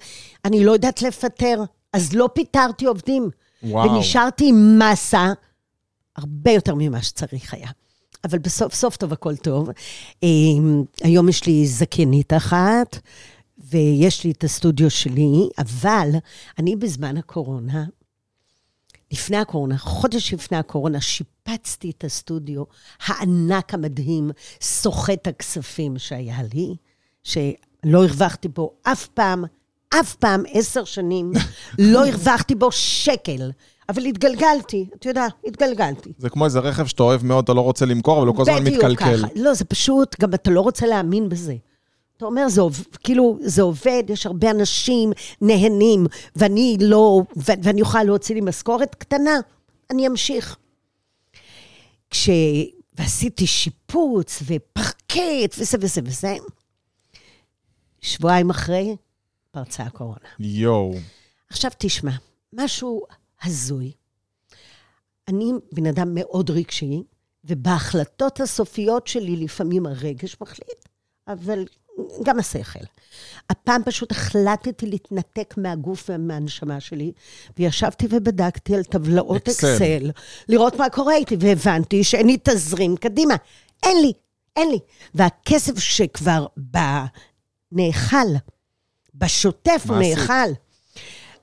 אני 0.44 0.64
לא 0.64 0.72
יודעת 0.72 1.02
לפטר. 1.02 1.64
אז 1.92 2.12
לא 2.12 2.28
פיטרתי 2.34 2.84
עובדים. 2.84 3.30
וואו. 3.62 3.90
ונשארתי 3.90 4.48
עם 4.48 4.78
מסה 4.78 5.32
הרבה 6.16 6.50
יותר 6.50 6.74
ממה 6.74 7.02
שצריך 7.02 7.54
היה. 7.54 7.68
אבל 8.24 8.38
בסוף 8.38 8.74
סוף 8.74 8.96
טוב, 8.96 9.12
הכל 9.12 9.36
טוב. 9.36 9.68
אמ, 10.22 10.84
היום 11.02 11.28
יש 11.28 11.46
לי 11.46 11.66
זכיינית 11.66 12.32
אחת, 12.32 12.98
ויש 13.58 14.24
לי 14.24 14.30
את 14.30 14.44
הסטודיו 14.44 14.90
שלי, 14.90 15.48
אבל 15.58 16.10
אני 16.58 16.76
בזמן 16.76 17.16
הקורונה, 17.16 17.84
לפני 19.12 19.36
הקורונה, 19.36 19.78
חודש 19.78 20.34
לפני 20.34 20.56
הקורונה, 20.56 21.00
שיפצתי 21.00 21.92
את 21.98 22.04
הסטודיו 22.04 22.62
הענק 23.06 23.74
המדהים, 23.74 24.30
סוחט 24.60 25.26
הכספים 25.26 25.98
שהיה 25.98 26.38
לי, 26.54 26.74
שלא 27.22 28.04
הרווחתי 28.04 28.48
בו 28.48 28.72
אף 28.82 29.06
פעם, 29.06 29.44
אף 30.00 30.14
פעם, 30.14 30.42
עשר 30.52 30.84
שנים, 30.84 31.32
לא 31.92 32.06
הרווחתי 32.06 32.54
בו 32.54 32.72
שקל. 32.72 33.50
אבל 33.88 34.04
התגלגלתי, 34.04 34.86
אתה 34.96 35.08
יודע, 35.08 35.26
התגלגלתי. 35.46 36.12
זה 36.18 36.30
כמו 36.30 36.44
איזה 36.44 36.58
רכב 36.58 36.86
שאתה 36.86 37.02
אוהב 37.02 37.24
מאוד, 37.24 37.44
אתה 37.44 37.52
לא 37.52 37.60
רוצה 37.60 37.86
למכור, 37.86 38.18
אבל 38.18 38.26
הוא 38.26 38.36
כל 38.36 38.42
הזמן 38.42 38.64
בדיוק 38.64 38.84
מתקלקל. 38.84 39.16
ככה. 39.16 39.26
לא, 39.36 39.54
זה 39.54 39.64
פשוט, 39.64 40.20
גם 40.20 40.34
אתה 40.34 40.50
לא 40.50 40.60
רוצה 40.60 40.86
להאמין 40.86 41.28
בזה. 41.28 41.54
אתה 42.22 42.28
אומר, 42.28 42.48
זה, 42.48 42.60
עוב- 42.60 42.86
כאילו, 43.04 43.38
זה 43.40 43.62
עובד, 43.62 44.02
יש 44.08 44.26
הרבה 44.26 44.50
אנשים 44.50 45.12
נהנים, 45.40 46.06
ואני 46.36 46.76
לא, 46.80 47.22
ו- 47.36 47.52
ואני 47.62 47.80
אוכל 47.80 48.02
להוציא 48.02 48.34
לי 48.34 48.40
משכורת 48.40 48.94
קטנה, 48.94 49.30
אני 49.90 50.06
אמשיך. 50.06 50.56
כש... 52.10 52.28
ועשיתי 52.98 53.46
שיפוץ 53.46 54.42
ופרקט 54.46 55.54
וזה 55.58 55.78
וזה 55.80 56.00
וזה, 56.04 56.36
שבועיים 58.00 58.50
אחרי, 58.50 58.96
פרצה 59.50 59.82
הקורונה. 59.82 60.28
יואו. 60.38 60.94
עכשיו 61.50 61.70
תשמע, 61.78 62.12
משהו 62.52 63.02
הזוי. 63.42 63.92
אני 65.28 65.52
בן 65.72 65.86
אדם 65.86 66.14
מאוד 66.14 66.50
רגשי, 66.50 67.02
ובהחלטות 67.44 68.40
הסופיות 68.40 69.06
שלי 69.06 69.36
לפעמים 69.36 69.86
הרגש 69.86 70.36
מחליט, 70.40 70.88
אבל 71.28 71.64
גם 72.22 72.38
השכל. 72.38 72.84
הפעם 73.50 73.82
פשוט 73.84 74.10
החלטתי 74.10 74.86
להתנתק 74.86 75.54
מהגוף 75.56 76.10
ומהנשמה 76.12 76.80
שלי, 76.80 77.12
וישבתי 77.58 78.06
ובדקתי 78.10 78.74
על 78.74 78.84
טבלאות 78.84 79.48
אקסל. 79.48 79.66
אקסל, 79.74 80.10
לראות 80.48 80.76
מה 80.76 80.90
קורה 80.90 81.14
איתי, 81.14 81.36
והבנתי 81.40 82.04
שאין 82.04 82.26
לי 82.26 82.36
תזרים 82.42 82.96
קדימה. 82.96 83.34
אין 83.82 84.02
לי, 84.02 84.12
אין 84.56 84.70
לי. 84.70 84.78
והכסף 85.14 85.78
שכבר 85.78 86.46
בא, 86.56 87.04
נאכל. 87.72 88.16
בשוטף 89.14 89.84
הוא? 89.88 89.96
נאכל. 89.96 90.52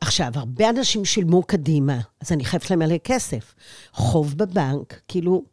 עכשיו, 0.01 0.31
הרבה 0.35 0.69
אנשים 0.69 1.05
שילמו 1.05 1.43
קדימה, 1.43 1.99
אז 2.21 2.31
אני 2.31 2.45
חייבת 2.45 2.69
להם 2.69 2.79
מלא 2.79 2.97
כסף. 2.97 3.55
חוב 3.93 4.37
בבנק, 4.37 5.01
כאילו... 5.07 5.43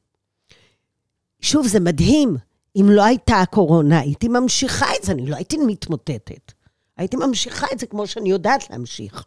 שוב, 1.40 1.66
זה 1.66 1.80
מדהים. 1.80 2.36
אם 2.80 2.86
לא 2.90 3.04
הייתה 3.04 3.40
הקורונה, 3.40 4.00
הייתי 4.00 4.28
ממשיכה 4.28 4.86
את 4.98 5.04
זה, 5.04 5.12
אני 5.12 5.26
לא 5.26 5.36
הייתי 5.36 5.56
מתמוטטת. 5.66 6.52
הייתי 6.96 7.16
ממשיכה 7.16 7.66
את 7.72 7.78
זה 7.78 7.86
כמו 7.86 8.06
שאני 8.06 8.30
יודעת 8.30 8.70
להמשיך. 8.70 9.24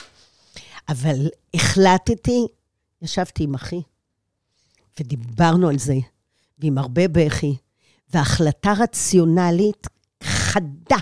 אבל 0.90 1.28
החלטתי, 1.54 2.48
ישבתי 3.02 3.44
עם 3.44 3.54
אחי, 3.54 3.82
ודיברנו 5.00 5.70
על 5.70 5.80
זה, 5.80 5.96
ועם 6.60 6.78
הרבה 6.78 7.08
בכי, 7.08 7.56
והחלטה 8.14 8.74
רציונלית 8.80 9.88
חדה. 10.24 10.98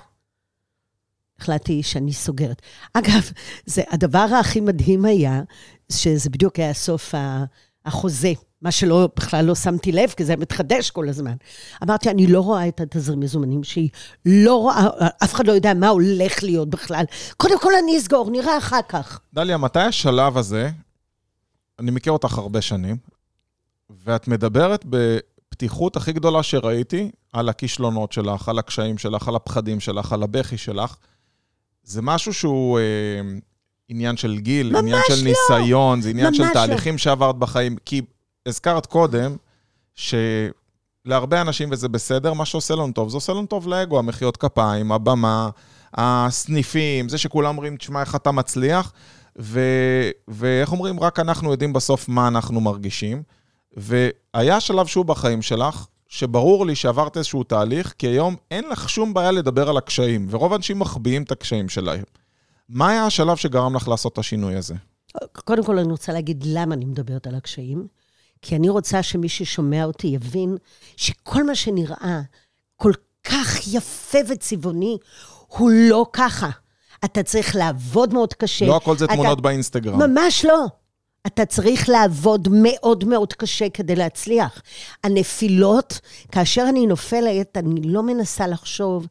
החלטתי 1.40 1.84
שאני 1.84 2.14
סוגרת. 2.14 2.62
אגב, 2.94 3.32
זה, 3.66 3.84
הדבר 3.90 4.28
הכי 4.40 4.62
מדהים 4.62 5.06
היה, 5.06 5.42
שזה 5.92 6.30
בדיוק 6.30 6.60
היה 6.60 6.74
סוף 6.74 7.14
החוזה, 7.86 8.34
מה 8.62 8.72
שלא, 8.72 9.10
בכלל 9.16 9.46
לא 9.46 9.56
שמתי 9.56 9.92
לב, 9.92 10.10
כי 10.10 10.26
זה 10.26 10.36
מתחדש 10.36 10.92
כל 10.92 11.10
הזמן. 11.10 11.36
אמרתי, 11.84 12.10
אני 12.10 12.28
לא 12.28 12.42
רואה 12.42 12.68
את 12.68 12.82
התזרים 12.82 13.20
מזומנים 13.20 13.64
שהיא 13.64 13.90
לא 14.26 14.56
רואה, 14.56 14.88
אף 15.24 15.34
אחד 15.34 15.48
לא 15.48 15.52
יודע 15.52 15.74
מה 15.74 15.88
הולך 15.88 16.44
להיות 16.44 16.70
בכלל. 16.70 17.04
קודם 17.38 17.60
כל 17.60 17.72
אני 17.84 17.98
אסגור, 17.98 18.30
נראה 18.32 18.58
אחר 18.58 18.80
כך. 18.90 19.20
דליה, 19.34 19.58
מתי 19.58 19.80
השלב 19.80 20.38
הזה, 20.38 20.70
אני 21.80 21.92
מכיר 21.92 22.14
אותך 22.14 22.38
הרבה 22.38 22.62
שנים, 22.62 22.98
ואת 24.06 24.28
מדברת 24.28 24.86
בפתיחות 24.90 25.96
הכי 25.96 26.14
גדולה 26.14 26.44
שראיתי 26.44 27.12
על 27.34 27.50
הכישלונות 27.50 28.12
שלך, 28.12 28.50
על 28.50 28.60
הקשיים 28.60 28.98
שלך, 28.98 29.28
על 29.28 29.36
הפחדים 29.36 29.80
שלך, 29.80 30.14
על 30.14 30.24
הבכי 30.24 30.58
שלך. 30.58 30.96
זה 31.84 32.02
משהו 32.02 32.34
שהוא 32.34 32.80
אה, 32.80 32.84
עניין 33.90 34.18
של 34.18 34.38
גיל, 34.40 34.76
עניין 34.76 35.02
של 35.08 35.14
לא. 35.14 35.24
ניסיון, 35.24 36.02
זה 36.02 36.10
עניין 36.10 36.34
של 36.34 36.44
לא. 36.44 36.54
תהליכים 36.54 36.98
שעברת 36.98 37.36
בחיים. 37.36 37.76
כי 37.86 38.02
הזכרת 38.48 38.86
קודם, 38.86 39.36
שלהרבה 39.96 41.42
אנשים, 41.42 41.70
וזה 41.72 41.90
בסדר, 41.90 42.34
מה 42.34 42.46
שעושה 42.46 42.76
לנו 42.76 42.92
טוב, 42.92 43.10
זה 43.10 43.18
עושה 43.18 43.34
לנו 43.34 43.46
טוב 43.46 43.68
לאגו, 43.68 44.00
המחיאות 44.00 44.38
כפיים, 44.38 44.92
הבמה, 44.92 45.50
הסניפים, 45.94 47.10
זה 47.10 47.18
שכולם 47.18 47.50
אומרים, 47.50 47.78
תשמע, 47.78 48.02
איך 48.02 48.16
אתה 48.16 48.32
מצליח, 48.32 48.94
ו... 49.40 49.60
ואיך 50.28 50.72
אומרים, 50.72 51.00
רק 51.00 51.20
אנחנו 51.20 51.52
יודעים 51.52 51.74
בסוף 51.74 52.10
מה 52.10 52.28
אנחנו 52.28 52.62
מרגישים. 52.62 53.24
והיה 53.78 54.60
שלב 54.60 54.86
שהוא 54.86 55.06
בחיים 55.06 55.42
שלך, 55.42 55.86
שברור 56.08 56.66
לי 56.66 56.76
שעברת 56.76 57.18
איזשהו 57.18 57.44
תהליך, 57.44 57.94
כי 57.98 58.08
היום 58.08 58.36
אין 58.52 58.70
לך 58.70 58.90
שום 58.90 59.14
בעיה 59.14 59.32
לדבר 59.32 59.70
על 59.70 59.78
הקשיים, 59.78 60.28
ורוב 60.30 60.54
האנשים 60.54 60.80
מחביאים 60.80 61.24
את 61.24 61.32
הקשיים 61.32 61.70
שלהם. 61.70 62.04
מה 62.70 62.90
היה 62.90 63.06
השלב 63.06 63.38
שגרם 63.38 63.76
לך 63.76 63.88
לעשות 63.88 64.14
את 64.14 64.18
השינוי 64.18 64.56
הזה? 64.56 64.76
קודם 65.34 65.64
כל, 65.64 65.80
אני 65.80 65.92
רוצה 65.92 66.14
להגיד 66.14 66.44
למה 66.48 66.76
אני 66.76 66.86
מדברת 66.86 67.28
על 67.28 67.36
הקשיים. 67.36 67.88
כי 68.42 68.56
אני 68.56 68.70
רוצה 68.70 69.04
שמי 69.04 69.30
ששומע 69.30 69.86
אותי 69.86 70.08
יבין 70.08 70.58
שכל 70.98 71.44
מה 71.44 71.56
שנראה 71.56 72.22
כל 72.76 72.92
כך 73.24 73.68
יפה 73.74 74.18
וצבעוני, 74.30 74.98
הוא 75.48 75.72
לא 75.74 76.06
ככה. 76.14 76.50
אתה 77.06 77.24
צריך 77.24 77.56
לעבוד 77.56 78.14
מאוד 78.14 78.34
קשה. 78.34 78.66
לא 78.66 78.76
הכל 78.76 78.98
זה 78.98 79.06
אתה- 79.06 79.14
תמונות 79.14 79.42
באינסטגרם. 79.42 80.00
ממש 80.02 80.46
לא. 80.46 80.66
אתה 81.28 81.46
צריך 81.46 81.90
לעבוד 81.90 82.48
מאוד 82.52 83.04
מאוד 83.06 83.34
קשה 83.34 83.70
כדי 83.70 83.96
להצליח. 83.96 84.62
הנפילות, 85.04 86.00
כאשר 86.32 86.66
אני 86.70 86.88
נופלת, 86.88 87.58
אני 87.58 87.82
לא 87.82 88.04
מנסה 88.04 88.48
לחשוב, 88.48 89.08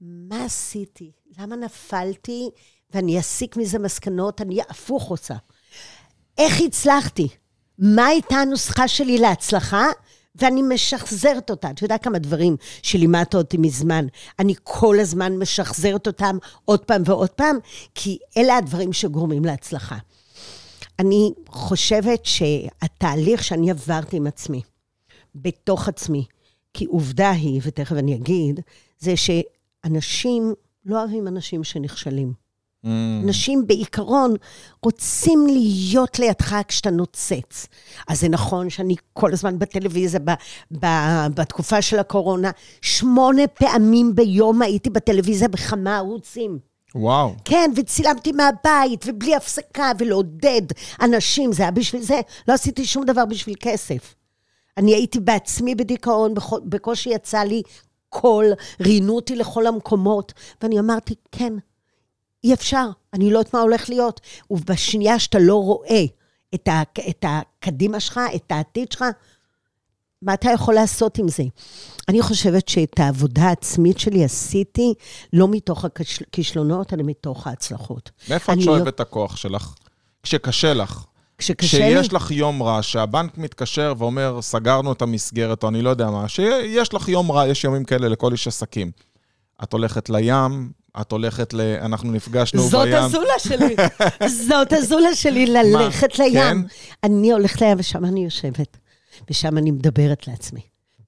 מה 0.00 0.44
עשיתי? 0.44 1.10
למה 1.38 1.56
נפלתי? 1.56 2.50
ואני 2.94 3.20
אסיק 3.20 3.56
מזה 3.56 3.78
מסקנות, 3.78 4.40
אני 4.40 4.60
הפוך 4.68 5.08
עושה. 5.08 5.34
איך 6.38 6.60
הצלחתי? 6.60 7.28
מה 7.78 8.06
הייתה 8.06 8.36
הנוסחה 8.36 8.88
שלי 8.88 9.18
להצלחה? 9.18 9.86
ואני 10.40 10.62
משחזרת 10.62 11.50
אותה. 11.50 11.70
אתה 11.70 11.84
יודע 11.84 11.98
כמה 11.98 12.18
דברים 12.18 12.56
שלימדת 12.82 13.34
אותי 13.34 13.56
מזמן, 13.56 14.06
אני 14.38 14.54
כל 14.62 15.00
הזמן 15.00 15.38
משחזרת 15.38 16.06
אותם 16.06 16.38
עוד 16.64 16.80
פעם 16.80 17.02
ועוד 17.04 17.30
פעם, 17.30 17.56
כי 17.94 18.18
אלה 18.36 18.56
הדברים 18.56 18.92
שגורמים 18.92 19.44
להצלחה. 19.44 19.96
אני 20.98 21.32
חושבת 21.48 22.24
שהתהליך 22.24 23.44
שאני 23.44 23.70
עברתי 23.70 24.16
עם 24.16 24.26
עצמי, 24.26 24.62
בתוך 25.34 25.88
עצמי, 25.88 26.24
כי 26.74 26.84
עובדה 26.84 27.30
היא, 27.30 27.60
ותכף 27.64 27.96
אני 27.96 28.14
אגיד, 28.14 28.60
זה 28.98 29.14
שאנשים 29.16 30.54
לא 30.84 30.98
אוהבים 30.98 31.28
אנשים 31.28 31.64
שנכשלים. 31.64 32.45
Mm, 32.86 33.24
אנשים 33.24 33.66
בעיקרון 33.66 34.34
רוצים 34.82 35.46
להיות 35.46 36.18
לידך 36.18 36.56
כשאתה 36.68 36.90
נוצץ. 36.90 37.66
אז 38.08 38.20
זה 38.20 38.28
נכון 38.28 38.70
שאני 38.70 38.94
כל 39.12 39.32
הזמן 39.32 39.58
בטלוויזיה, 39.58 40.20
ב, 40.24 40.30
ב, 40.70 40.86
בתקופה 41.34 41.82
של 41.82 41.98
הקורונה, 41.98 42.50
שמונה 42.82 43.46
פעמים 43.46 44.14
ביום 44.14 44.62
הייתי 44.62 44.90
בטלוויזיה 44.90 45.48
בכמה 45.48 45.96
ערוצים. 45.96 46.58
וואו. 46.94 47.34
כן, 47.44 47.70
וצילמתי 47.76 48.32
מהבית, 48.32 49.04
ובלי 49.06 49.34
הפסקה, 49.34 49.92
ולעודד 49.98 50.62
אנשים, 51.00 51.52
זה 51.52 51.62
היה 51.62 51.70
בשביל 51.70 52.02
זה. 52.02 52.20
לא 52.48 52.54
עשיתי 52.54 52.84
שום 52.84 53.04
דבר 53.04 53.24
בשביל 53.24 53.54
כסף. 53.60 54.14
אני 54.76 54.94
הייתי 54.94 55.20
בעצמי 55.20 55.74
בדיכאון, 55.74 56.34
בקושי 56.64 57.10
יצא 57.10 57.38
לי 57.38 57.62
קול, 58.08 58.46
ראיינו 58.80 59.16
אותי 59.16 59.36
לכל 59.36 59.66
המקומות, 59.66 60.32
ואני 60.62 60.78
אמרתי, 60.78 61.14
כן, 61.32 61.52
אי 62.46 62.54
אפשר, 62.54 62.88
אני 63.14 63.30
לא 63.30 63.38
יודעת 63.38 63.54
מה 63.54 63.60
הולך 63.60 63.88
להיות. 63.88 64.20
ובשנייה 64.50 65.18
שאתה 65.18 65.38
לא 65.38 65.54
רואה 65.54 66.04
את, 66.54 66.68
ה, 66.68 66.82
את 67.08 67.24
הקדימה 67.28 68.00
שלך, 68.00 68.20
את 68.34 68.52
העתיד 68.52 68.92
שלך, 68.92 69.04
מה 70.22 70.34
אתה 70.34 70.50
יכול 70.50 70.74
לעשות 70.74 71.18
עם 71.18 71.28
זה? 71.28 71.42
אני 72.08 72.22
חושבת 72.22 72.68
שאת 72.68 73.00
העבודה 73.00 73.42
העצמית 73.42 73.98
שלי 73.98 74.24
עשיתי 74.24 74.94
לא 75.32 75.48
מתוך 75.48 75.84
הכישלונות, 75.84 76.92
אלא 76.92 77.02
מתוך 77.06 77.46
ההצלחות. 77.46 78.10
מאיפה 78.30 78.52
את 78.52 78.60
שואבת 78.60 78.88
את 78.88 79.00
הכוח 79.00 79.36
שלך? 79.36 79.74
כשקשה 80.22 80.74
לך. 80.74 81.04
כשקשה 81.38 81.78
לי... 81.78 81.94
כשיש 81.94 82.12
לך 82.12 82.30
יום 82.30 82.62
רע, 82.62 82.82
שהבנק 82.82 83.38
מתקשר 83.38 83.94
ואומר, 83.98 84.42
סגרנו 84.42 84.92
את 84.92 85.02
המסגרת, 85.02 85.62
או 85.62 85.68
אני 85.68 85.82
לא 85.82 85.90
יודע 85.90 86.10
מה, 86.10 86.28
שיש 86.28 86.94
לך 86.94 87.08
יום 87.08 87.32
רע, 87.32 87.46
יש 87.46 87.64
ימים 87.64 87.84
כאלה 87.84 88.08
לכל 88.08 88.32
איש 88.32 88.48
עסקים. 88.48 88.90
את 89.62 89.72
הולכת 89.72 90.10
לים, 90.10 90.72
את 91.00 91.12
הולכת 91.12 91.54
ל... 91.54 91.60
אנחנו 91.60 92.12
נפגשנו 92.12 92.62
זאת 92.62 92.88
בים. 92.88 92.94
הזולה 92.94 93.38
שלי. 93.38 93.76
זאת 94.48 94.72
הזולה 94.72 95.14
שלי, 95.14 95.46
ללכת 95.46 96.18
לים. 96.18 96.32
כן? 96.32 96.56
אני 97.04 97.32
הולכת 97.32 97.60
לים, 97.60 97.76
ושם 97.78 98.04
אני 98.04 98.24
יושבת. 98.24 98.76
ושם 99.30 99.58
אני 99.58 99.70
מדברת 99.70 100.28
לעצמי. 100.28 100.60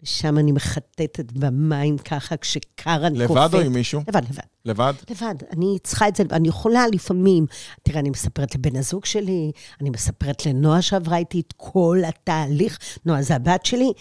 ושם 0.03 0.38
אני 0.38 0.53
מחטטת 0.53 1.33
במים 1.33 1.98
ככה, 1.98 2.37
כשקר 2.37 3.07
אני 3.07 3.27
קופאת. 3.27 3.44
לבד 3.44 3.55
או 3.55 3.61
עם 3.61 3.72
מישהו? 3.72 4.01
לבד, 4.09 4.22
לבד. 4.31 4.42
לבד? 4.64 4.92
לבד. 5.11 5.35
אני 5.53 5.79
צריכה 5.83 6.09
את 6.09 6.16
זה, 6.16 6.22
אני 6.33 6.48
יכולה 6.48 6.87
לפעמים, 6.92 7.46
תראה, 7.83 8.01
אני 8.01 8.11
מספרת 8.11 8.55
לבן 8.55 8.77
הזוג 8.77 9.05
שלי, 9.05 9.53
אני 9.81 9.90
מספרת 9.90 10.46
לנועה 10.46 10.83
שעברה 10.83 11.16
איתי 11.16 11.40
את 11.40 11.55
כל 11.57 11.98
התהליך, 12.07 12.79
נועה 13.05 13.22
זה 13.22 13.35
הבת 13.35 13.66
שלי, 13.66 13.92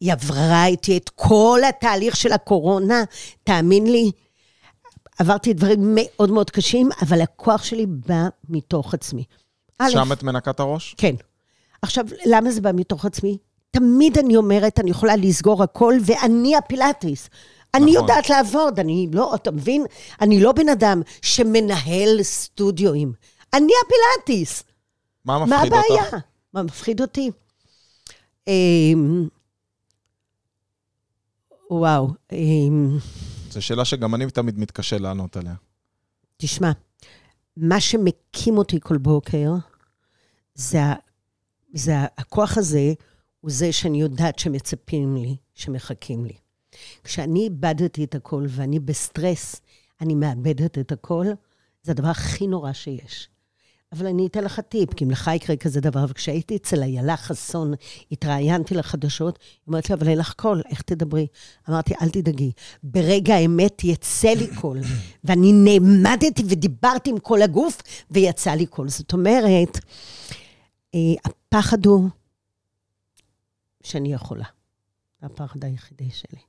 היא 0.00 0.12
עברה 0.12 0.66
איתי 0.66 0.96
את 0.96 1.08
כל 1.14 1.60
התהליך 1.68 2.16
של 2.16 2.32
הקורונה, 2.32 3.04
תאמין 3.44 3.86
לי, 3.86 4.10
עברתי 5.18 5.52
דברים 5.52 5.80
מאוד 5.94 6.30
מאוד 6.30 6.50
קשים, 6.50 6.88
אבל 7.02 7.20
הכוח 7.20 7.64
שלי 7.64 7.86
בא 7.86 8.28
מתוך 8.48 8.94
עצמי. 8.94 9.24
שם 9.88 10.12
את 10.12 10.22
מנקת 10.22 10.60
הראש? 10.60 10.94
כן. 10.98 11.14
עכשיו, 11.82 12.04
למה 12.26 12.50
זה 12.50 12.60
בא 12.60 12.70
מתוך 12.74 13.04
עצמי? 13.04 13.38
תמיד 13.70 14.18
אני 14.18 14.36
אומרת, 14.36 14.80
אני 14.80 14.90
יכולה 14.90 15.16
לסגור 15.16 15.62
הכל, 15.62 15.94
ואני 16.04 16.56
הפילאטיס. 16.56 17.28
אני 17.74 17.92
נכון. 17.92 17.94
יודעת 17.94 18.30
לעבוד, 18.30 18.78
אני 18.78 19.08
לא, 19.12 19.34
אתה 19.34 19.50
מבין? 19.50 19.84
אני 20.20 20.40
לא 20.42 20.52
בן 20.52 20.68
אדם 20.68 21.02
שמנהל 21.22 22.22
סטודיואים. 22.22 23.12
אני 23.54 23.72
הפילאטיס. 23.84 24.62
מה 25.24 25.38
מה 25.38 25.44
מפחיד 25.46 25.72
אותך? 25.72 25.84
הבעיה? 25.90 26.20
מה 26.54 26.62
מפחיד 26.62 27.00
אותי? 27.00 27.30
אמ, 28.48 29.28
וואו, 31.70 32.08
אמ, 32.32 32.98
זו 33.52 33.62
שאלה 33.62 33.84
שגם 33.84 34.14
אני 34.14 34.30
תמיד 34.30 34.58
מתקשה 34.58 34.98
לענות 34.98 35.36
עליה. 35.36 35.54
תשמע, 36.36 36.72
מה 37.56 37.80
שמקים 37.80 38.58
אותי 38.58 38.80
כל 38.80 38.98
בוקר, 38.98 39.52
זה, 40.54 40.78
זה 41.74 41.92
הכוח 42.18 42.58
הזה, 42.58 42.92
הוא 43.40 43.50
זה 43.50 43.72
שאני 43.72 44.00
יודעת 44.00 44.38
שמצפים 44.38 45.16
לי, 45.16 45.36
שמחכים 45.54 46.24
לי. 46.24 46.36
כשאני 47.04 47.40
איבדתי 47.44 48.04
את 48.04 48.14
הכל 48.14 48.44
ואני 48.48 48.80
בסטרס, 48.80 49.60
אני 50.00 50.14
מאבדת 50.14 50.78
את 50.78 50.92
הכל, 50.92 51.26
זה 51.82 51.92
הדבר 51.92 52.08
הכי 52.08 52.46
נורא 52.46 52.72
שיש. 52.72 53.28
אבל 53.92 54.06
אני 54.06 54.26
אתן 54.26 54.44
לך 54.44 54.60
טיפ, 54.60 54.94
כי 54.94 55.04
אם 55.04 55.10
לך 55.10 55.30
יקרה 55.34 55.56
כזה 55.56 55.80
דבר, 55.80 56.04
וכשהייתי 56.08 56.56
אצל 56.56 56.82
איילה 56.82 57.16
חסון, 57.16 57.72
התראיינתי 58.12 58.74
לחדשות, 58.74 59.38
היא 59.42 59.62
אומרת 59.66 59.90
לי, 59.90 59.94
אבל 59.94 60.08
אין 60.08 60.18
לך 60.18 60.32
קול, 60.32 60.62
איך 60.70 60.82
תדברי? 60.82 61.26
אמרתי, 61.68 61.94
אל 62.02 62.08
תדאגי, 62.08 62.52
ברגע 62.82 63.34
האמת 63.34 63.84
יצא 63.84 64.28
לי 64.28 64.46
קול. 64.60 64.78
ואני 65.24 65.52
נעמדתי 65.52 66.42
ודיברתי 66.48 67.10
עם 67.10 67.18
כל 67.18 67.42
הגוף, 67.42 67.82
ויצא 68.10 68.50
לי 68.50 68.66
קול. 68.66 68.88
זאת 68.88 69.12
אומרת, 69.12 69.78
אה, 70.94 71.00
הפחד 71.24 71.86
הוא 71.86 72.08
שאני 73.82 74.12
יכולה. 74.12 74.44
הפחד 75.22 75.64
היחידי 75.64 76.10
שלי, 76.10 76.40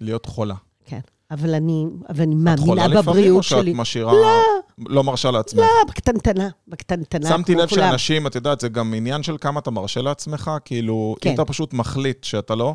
להיות 0.00 0.26
חולה. 0.26 0.54
כן. 0.84 1.00
אבל 1.30 1.54
אני, 1.54 1.84
אבל 2.08 2.22
אני 2.22 2.34
את 2.54 2.58
חולה 2.58 2.82
מאמינה 2.82 3.00
לפעמים, 3.00 3.20
בבריאות 3.20 3.36
או 3.36 3.42
שאת 3.42 3.58
שלי. 3.58 3.72
משאירה... 3.74 4.12
לא 4.12 4.26
מרשה 4.88 5.30
לעצמך? 5.30 5.60
לא, 5.60 5.66
בקטנטנה, 5.88 6.48
בקטנטנה. 6.68 7.28
שמתי 7.28 7.54
לב 7.54 7.68
כולם. 7.68 7.88
שאנשים, 7.88 8.26
את 8.26 8.34
יודעת, 8.34 8.60
זה 8.60 8.68
גם 8.68 8.94
עניין 8.94 9.22
של 9.22 9.36
כמה 9.40 9.60
אתה 9.60 9.70
מרשה 9.70 10.00
לעצמך, 10.00 10.50
כאילו, 10.64 11.16
כן. 11.20 11.30
אם 11.30 11.34
אתה 11.34 11.44
פשוט 11.44 11.72
מחליט 11.72 12.24
שאתה 12.24 12.54
לא, 12.54 12.74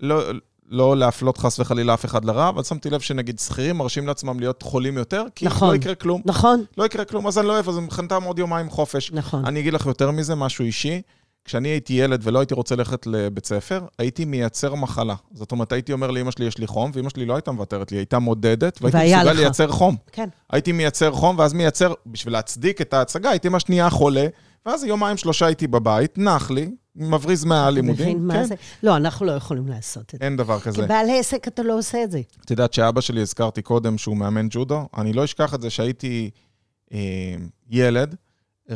לא, 0.00 0.22
לא 0.70 0.96
להפלות 0.96 1.38
חס 1.38 1.60
וחלילה 1.60 1.94
אף 1.94 2.04
אחד 2.04 2.24
לרע, 2.24 2.48
אבל 2.48 2.62
שמתי 2.62 2.90
לב 2.90 3.00
שנגיד 3.00 3.38
שכירים 3.38 3.76
מרשים 3.76 4.06
לעצמם 4.06 4.40
להיות 4.40 4.62
חולים 4.62 4.98
יותר, 4.98 5.24
כי 5.34 5.46
נכון. 5.46 5.68
לא 5.68 5.74
יקרה 5.74 5.94
כלום. 5.94 6.22
נכון, 6.24 6.64
לא 6.78 6.84
יקרה 6.84 7.04
כלום, 7.04 7.26
אז 7.26 7.38
אני 7.38 7.46
לא 7.46 7.52
אוהב, 7.52 7.68
אז 7.68 7.78
מבחינתם 7.78 8.22
עוד 8.22 8.38
יומיים 8.38 8.70
חופש. 8.70 9.12
נכון. 9.12 9.44
אני 9.44 9.60
אגיד 9.60 9.72
לך 9.72 9.86
יותר 9.86 10.10
מזה, 10.10 10.34
משהו 10.34 10.64
אישי. 10.64 11.02
כשאני 11.44 11.68
הייתי 11.68 11.92
ילד 11.92 12.20
ולא 12.22 12.38
הייתי 12.38 12.54
רוצה 12.54 12.76
ללכת 12.76 13.06
לבית 13.06 13.46
ספר, 13.46 13.80
הייתי 13.98 14.24
מייצר 14.24 14.74
מחלה. 14.74 15.14
זאת 15.32 15.52
אומרת, 15.52 15.72
הייתי 15.72 15.92
אומר 15.92 16.10
לאמא 16.10 16.30
שלי, 16.30 16.44
יש 16.44 16.58
לי 16.58 16.66
חום, 16.66 16.90
ואמא 16.94 17.08
שלי 17.10 17.26
לא 17.26 17.34
הייתה 17.34 17.52
מוותרת 17.52 17.92
לי, 17.92 17.98
הייתה 17.98 18.18
מודדת, 18.18 18.78
והייתי 18.82 19.16
מסוגל 19.16 19.32
לך. 19.32 19.38
לייצר 19.38 19.68
חום. 19.68 19.96
כן. 20.12 20.28
הייתי 20.50 20.72
מייצר 20.72 21.12
חום, 21.12 21.38
ואז 21.38 21.52
מייצר, 21.52 21.92
בשביל 22.06 22.32
להצדיק 22.32 22.80
את 22.80 22.94
ההצגה, 22.94 23.30
הייתי 23.30 23.48
מה 23.48 23.60
שנייה 23.60 23.90
חולה, 23.90 24.26
ואז 24.66 24.84
יומיים 24.84 25.16
שלושה 25.16 25.46
הייתי 25.46 25.66
בבית, 25.66 26.18
נח 26.18 26.50
לי, 26.50 26.70
מבריז 26.96 27.44
מהלימודים. 27.44 28.06
מבין 28.06 28.26
מה 28.26 28.34
כן, 28.34 28.44
זה? 28.44 28.54
לא, 28.82 28.96
אנחנו 28.96 29.26
לא 29.26 29.32
יכולים 29.32 29.68
לעשות 29.68 30.14
את 30.14 30.18
זה. 30.20 30.26
אין 30.26 30.36
דבר 30.36 30.60
כזה. 30.60 30.82
כבעל 30.82 31.06
עסק 31.10 31.48
אתה 31.48 31.62
לא 31.62 31.78
עושה 31.78 32.04
את 32.04 32.10
זה. 32.10 32.20
את 32.44 32.50
יודעת 32.50 32.72
שאבא 32.72 33.00
שלי, 33.00 33.20
הזכרתי 33.20 33.62
קודם 33.62 33.98
שהוא 33.98 34.16
מאמן 34.16 34.46
ג'ודו, 34.50 34.88
אני 34.96 35.12
לא 35.12 35.24
אשכח 35.24 35.54
את 35.54 35.62
זה 35.62 35.70
שהייתי 35.70 36.30
אה, 36.92 36.98
ילד, 37.70 38.16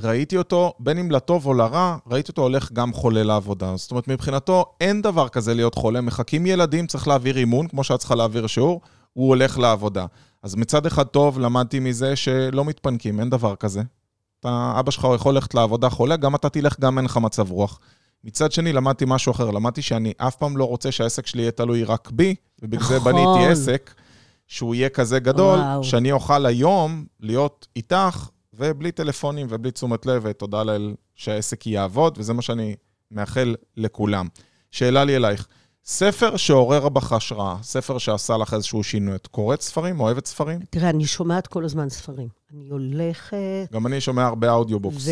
ראיתי 0.03 0.37
אותו, 0.37 0.73
בין 0.79 0.99
אם 0.99 1.11
לטוב 1.11 1.47
או 1.47 1.55
לרע, 1.55 1.97
ראיתי 2.07 2.31
אותו 2.31 2.43
הולך 2.43 2.73
גם 2.73 2.93
חולה 2.93 3.23
לעבודה. 3.23 3.77
זאת 3.77 3.91
אומרת, 3.91 4.09
מבחינתו 4.09 4.65
אין 4.81 5.03
דבר 5.03 5.29
כזה 5.29 5.55
להיות 5.55 5.75
חולה, 5.75 6.01
מחכים 6.01 6.47
ילדים, 6.47 6.87
צריך 6.87 7.09
להעביר 7.09 7.37
אימון, 7.37 7.69
כמו 7.69 7.85
שאת 7.85 7.99
צריכה 7.99 8.15
להעביר 8.15 8.47
שיעור, 8.47 8.81
הוא 9.13 9.29
הולך 9.29 9.59
לעבודה. 9.59 10.07
אז 10.43 10.55
מצד 10.55 10.87
אחד 10.87 11.05
טוב, 11.05 11.39
למדתי 11.39 11.81
מזה 11.81 12.17
שלא 12.17 12.65
מתפנקים, 12.65 13.21
אין 13.21 13.31
דבר 13.31 13.57
כזה. 13.57 13.83
אתה, 14.41 14.73
אבא 14.79 14.91
שלך 14.91 15.07
יכול 15.15 15.35
ללכת 15.35 15.55
לעבודה 15.55 15.89
חולה, 15.91 16.17
גם 16.17 16.35
אתה 16.35 16.49
תלך, 16.49 16.81
גם 16.81 16.99
אין 16.99 17.05
לך 17.05 17.17
מצב 17.17 17.51
רוח. 17.51 17.81
מצד 18.25 18.53
שני, 18.53 18.73
למדתי 18.73 19.05
משהו 19.09 19.33
אחר, 19.33 19.51
למדתי 19.51 19.83
שאני 19.83 20.13
אף 20.17 20.37
פעם 20.37 20.57
לא 20.57 20.65
רוצה 20.65 20.93
שהעסק 20.93 21.27
שלי 21.27 21.43
יהיה 21.43 21.51
תלוי 21.51 21.85
רק 21.85 22.11
בי, 22.11 22.35
ובגלל 22.63 22.85
זה 22.87 22.97
נכון. 22.97 23.13
בניתי 23.13 23.47
עסק 23.47 23.95
שהוא 24.47 24.75
יהיה 24.75 24.89
כזה 24.89 25.19
גדול, 25.19 25.59
וואו. 25.59 25.85
שאני 25.85 26.13
אוכל 26.13 26.47
היום 26.47 27.05
להיות 27.21 27.67
איתך, 27.77 28.29
ובלי 28.57 28.93
טלפונים 28.93 29.47
ובלי 29.51 29.71
תשומת 29.71 30.07
לב, 30.07 30.23
ותודה 30.25 30.63
לאל 30.63 30.95
שהעסק 31.15 31.67
יעבוד, 31.67 32.19
וזה 32.19 32.33
מה 32.33 32.43
שאני 32.43 32.77
מאחל 33.11 33.55
לכולם. 33.77 34.29
שאלה 34.71 35.05
לי 35.05 35.17
אלייך, 35.17 35.47
ספר 35.85 36.37
שעורר 36.37 36.89
בך 36.89 37.13
השראה, 37.13 37.57
ספר 37.63 37.99
שעשה 37.99 38.37
לך 38.37 38.55
איזשהו 38.55 38.85
שינוי, 38.85 39.15
את 39.15 39.27
קוראת 39.27 39.61
ספרים, 39.61 40.01
אוהבת 40.01 40.27
ספרים? 40.27 40.61
תראה, 40.71 40.91
אני 40.91 41.07
שומעת 41.07 41.47
כל 41.47 41.65
הזמן 41.65 41.89
ספרים. 41.89 42.29
אני 42.53 42.69
הולכת... 42.69 43.69
גם 43.73 43.87
אני 43.87 44.01
שומע 44.01 44.27
הרבה 44.27 44.53
אודיובוקס, 44.53 45.07
ו... 45.07 45.11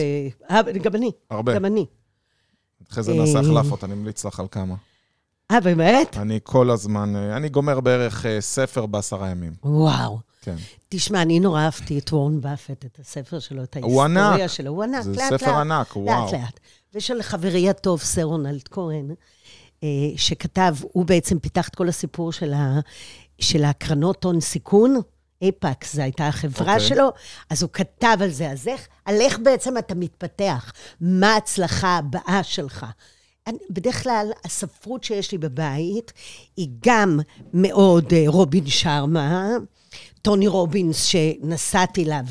אה, 0.50 0.61
גם 0.83 0.94
אני, 0.94 1.11
הרבה. 1.31 1.55
גם 1.55 1.64
אני. 1.64 1.87
אחרי 2.90 3.02
זה 3.02 3.14
נעשה 3.14 3.38
אה. 3.38 3.40
החלפות, 3.40 3.85
אני 3.85 3.94
ממליץ 3.94 4.24
לך 4.24 4.40
על 4.40 4.46
כמה. 4.50 4.74
אה, 5.50 5.61
באמת? 5.61 6.16
אני 6.16 6.40
כל 6.42 6.70
הזמן, 6.70 7.16
אה, 7.16 7.37
אני 7.37 7.48
גומר 7.48 7.81
בערך 7.81 8.26
ספר 8.40 8.87
בעשרה 8.87 9.31
ימים, 9.31 9.55
וואו. 9.64 10.32
כן. 10.42 10.57
תשמע, 10.88 11.22
אני 11.22 11.40
נורא 11.40 11.61
אהבתי 11.61 11.98
את 11.98 12.12
וורן 12.12 12.40
באפט, 12.40 12.85
את 12.85 12.98
הספר 13.00 13.38
שלו, 13.38 13.62
את 13.62 13.76
ההיסטוריה. 13.76 14.48
שלו. 14.48 14.70
הוא 14.70 14.83
ענק, 14.83 15.02
זה 15.02 15.11
לאט 15.11 15.31
לאט. 15.31 15.40
ספר 15.40 15.59
ענק, 15.59 15.96
וואו. 15.96 16.24
לאט 16.24 16.33
לאט. 16.33 16.61
ושל 16.94 17.22
חברי 17.22 17.68
הטוב, 17.68 18.00
סר 18.00 18.22
רונלד 18.22 18.68
כהן, 18.70 19.11
אה, 19.83 19.88
שכתב, 20.16 20.74
הוא 20.92 21.05
בעצם 21.05 21.38
פיתח 21.38 21.68
את 21.68 21.74
כל 21.74 21.88
הסיפור 21.88 22.33
של, 22.33 22.52
ה, 22.52 22.81
של 23.38 23.64
הקרנות 23.64 24.24
הון 24.24 24.40
סיכון. 24.40 25.00
אייפקס, 25.42 25.94
זו 25.94 26.02
הייתה 26.02 26.28
החברה 26.28 26.74
אוקיי. 26.74 26.88
שלו, 26.88 27.09
אז 27.50 27.62
הוא 27.62 27.70
כתב 27.72 28.16
על 28.20 28.31
זה. 28.31 28.50
אז 28.50 28.68
איך, 28.68 28.88
על 29.05 29.20
איך 29.20 29.38
בעצם 29.38 29.78
אתה 29.78 29.94
מתפתח? 29.94 30.72
מה 31.00 31.35
ההצלחה 31.35 31.96
הבאה 31.98 32.40
שלך? 32.42 32.87
אני, 33.46 33.59
בדרך 33.70 34.02
כלל, 34.02 34.26
הספרות 34.44 35.05
שיש 35.05 35.33
לי 35.33 35.38
בבית 35.38 36.12
היא 36.57 36.68
גם 36.87 37.20
מאוד 37.55 38.12
אה, 38.12 38.24
רובין 38.26 38.66
שרמה, 38.66 39.48
טוני 40.22 40.48
רובינס, 40.48 41.04
שנסעתי 41.04 42.04
אליו 42.04 42.24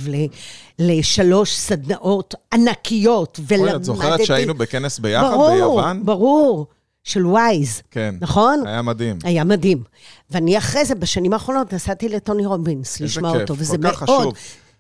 לשלוש 0.80 1.56
סדנאות 1.56 2.36
ענקיות, 2.54 3.40
ולמדתי... 3.48 3.72
אוי, 3.72 3.76
את 3.76 3.84
זוכרת 3.84 4.26
שהיינו 4.26 4.54
בכנס 4.54 5.00
ביחד 5.00 5.32
ברור, 5.32 5.50
ביוון? 5.50 6.06
ברור, 6.06 6.68
של 7.04 7.28
ווייז, 7.28 7.82
כן. 7.92 8.16
נכון? 8.22 8.64
היה 8.68 8.82
מדהים. 8.82 9.18
היה 9.24 9.44
מדהים. 9.44 9.84
ואני 10.32 10.58
אחרי 10.58 10.86
זה, 10.86 10.96
בשנים 10.96 11.34
האחרונות, 11.34 11.74
נסעתי 11.74 12.10
לטוני 12.10 12.46
רובינס, 12.46 12.94
איזה 12.94 13.06
לשמוע 13.06 13.32
כיף, 13.32 13.42
אותו, 13.42 13.56
כל 13.56 13.62
וזה 13.62 13.78
כך 13.78 14.04
מאוד, 14.04 14.20
חשוב. 14.20 14.34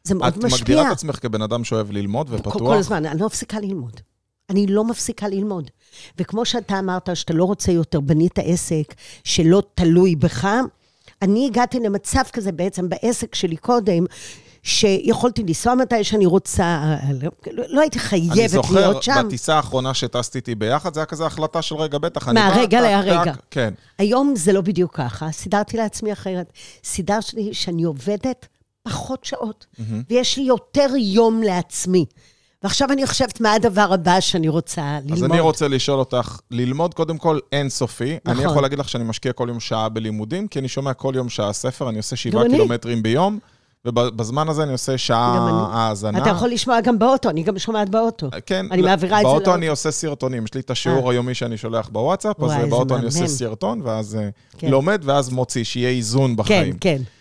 זה 0.04 0.15
מאוד 0.15 0.34
את 0.38 0.43
משפיע. 0.43 0.60
מגדירה 0.60 0.88
את 0.88 0.91
עצמך 0.91 1.15
כבן 1.21 1.41
אדם 1.41 1.63
שאוהב 1.63 1.91
ללמוד 1.91 2.30
כל, 2.30 2.36
ופתוח? 2.36 2.58
כל 2.58 2.78
הזמן, 2.78 3.06
אני 3.06 3.19
לא 3.19 3.26
מפסיקה 3.26 3.60
ללמוד. 3.60 4.00
אני 4.50 4.67
לא 4.67 4.84
מפסיקה 4.84 5.28
ללמוד. 5.28 5.69
וכמו 6.17 6.45
שאתה 6.45 6.80
אמרת, 6.80 7.10
שאתה 7.13 7.34
לא 7.34 7.43
רוצה 7.43 7.71
יותר, 7.71 8.00
בנית 8.00 8.39
עסק 8.39 8.93
שלא 9.24 9.63
תלוי 9.76 10.15
בך, 10.15 10.47
אני 11.22 11.46
הגעתי 11.46 11.80
למצב 11.80 12.24
כזה 12.34 12.52
בעצם 12.52 12.90
בעסק 12.90 13.36
שלי 13.36 13.58
קודם, 13.58 14.06
שיכולתי 14.64 15.44
לנסוע 15.44 15.76
מתי 15.76 16.04
שאני 16.04 16.26
רוצה, 16.26 16.96
לא, 17.22 17.32
לא 17.70 17.82
הייתי 17.82 18.00
אני 18.00 18.08
חייבת 18.08 18.50
זוכר, 18.50 18.76
להיות 18.76 19.04
שם. 19.04 19.24
בטיסה 19.28 19.56
האחרונה 19.56 19.94
שטסתי 19.94 20.38
איתי 20.38 20.56
ביחד, 20.56 20.94
זה 20.94 21.00
היה 21.00 21.06
כזה 21.06 21.26
החלטה 21.26 21.62
של 21.62 21.76
רגע, 21.76 21.98
בטח, 21.98 22.28
אני. 22.28 22.34
מהרגע 22.34 22.82
להרגע. 22.82 23.34
כן. 23.52 23.74
היום 23.98 24.34
זה 24.36 24.54
לא 24.54 24.62
בדיוק 24.62 24.96
ככה, 24.96 25.32
סידרתי 25.32 25.78
לעצמי 25.78 26.14
אחרת. 26.14 26.54
סידרתי 26.84 27.54
שאני 27.54 27.84
עובדת 27.84 28.48
פחות 28.84 29.26
שעות, 29.26 29.66
ויש 30.10 30.38
לי 30.38 30.44
יותר 30.44 30.88
יום 30.98 31.44
לעצמי. 31.44 32.06
ועכשיו 32.63 32.91
אני 32.91 33.08
חושבת 33.08 33.41
מה 33.41 33.54
הדבר 33.54 33.88
הבא 33.93 34.19
שאני 34.19 34.50
רוצה 34.50 34.97
ללמוד. 35.04 35.17
אז 35.17 35.24
אני 35.24 35.39
רוצה 35.39 35.67
לשאול 35.67 36.00
אותך, 36.00 36.39
ללמוד 36.52 36.93
קודם 36.93 37.17
כל 37.17 37.39
אינסופי. 37.52 38.17
אני 38.26 38.34
נכון. 38.34 38.45
יכול 38.45 38.62
להגיד 38.62 38.80
לך 38.80 38.89
שאני 38.89 39.04
משקיע 39.04 39.34
כל 39.34 39.45
יום 39.50 39.60
שעה 39.60 39.89
בלימודים, 39.89 40.47
כי 40.47 40.60
אני 40.60 40.67
שומע 40.67 40.93
כל 40.93 41.13
יום 41.15 41.30
שעה 41.30 41.54
ספר, 41.54 41.89
אני 41.89 41.97
עושה 41.97 42.15
שבעה 42.15 42.43
גם 42.43 42.50
אני. 42.50 42.58
קילומטרים 42.58 43.04
ביום, 43.04 43.39
ובזמן 43.86 44.50
הזה 44.50 44.63
אני 44.63 44.71
עושה 44.71 44.97
שעה 44.97 45.47
אני. 45.50 45.58
האזנה. 45.71 46.17
אתה 46.17 46.30
יכול 46.30 46.50
לשמוע 46.50 46.82
גם 46.82 47.00
באוטו, 47.00 47.30
אני 47.30 47.43
גם 47.43 47.60
שומעת 47.60 47.89
באוטו. 47.89 48.30
כן, 48.45 48.65
אני 48.71 48.82
לא, 48.82 48.88
מעבירה 48.88 49.17
את 49.17 49.21
זה 49.21 49.28
באוטו 49.28 49.39
לאוטו. 49.39 49.56
אני 49.56 49.67
עושה 49.67 49.91
סרטונים, 49.91 50.43
יש 50.43 50.54
לי 50.54 50.60
את 50.60 50.71
השיעור 50.71 51.08
אה. 51.08 51.12
היומי 51.12 51.34
שאני 51.34 51.58
שולח 51.58 51.89
בוואטסאפ, 51.89 52.43
אז 52.43 52.52
איזה 52.52 52.67
באוטו 52.67 52.95
אני 52.95 53.06
עושה. 53.06 53.28
סרטון, 53.28 53.82
ואז 53.84 54.15
אה, 54.15 54.30
כן. 54.58 54.67
לומד, 54.69 55.02
ואז 55.06 55.30
מוציא, 55.30 55.63
שיהיה 55.63 55.89
איזון 55.89 56.30
כן, 56.30 56.36
בחיים. 56.36 56.78
כן. 56.78 56.97
אה, 56.97 57.21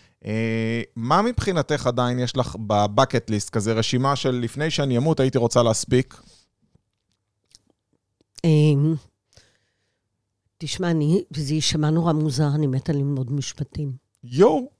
מה 0.96 1.22
מבחינתך 1.22 1.86
עדיין 1.86 2.18
יש 2.18 2.36
לך 2.36 2.56
בבקט 2.66 3.30
ליסט, 3.30 3.50
כזה 3.50 3.72
רשימה 3.72 4.16
של 4.16 4.30
לפני 4.30 4.70
שאני 4.70 4.96
אמות 4.96 5.20
הייתי 5.20 5.38
רוצה 5.38 5.62
להספיק? 5.62 6.20
אמ, 8.44 8.94
תשמע, 10.58 10.90
אני, 10.90 11.22
וזה 11.36 11.54
יישמע 11.54 11.90
נורא 11.90 12.12
מוזר, 12.12 12.48
אני 12.54 12.66
מתה 12.66 12.92
ללמוד 12.92 13.32
משפטים. 13.32 13.92
יואו, 14.24 14.70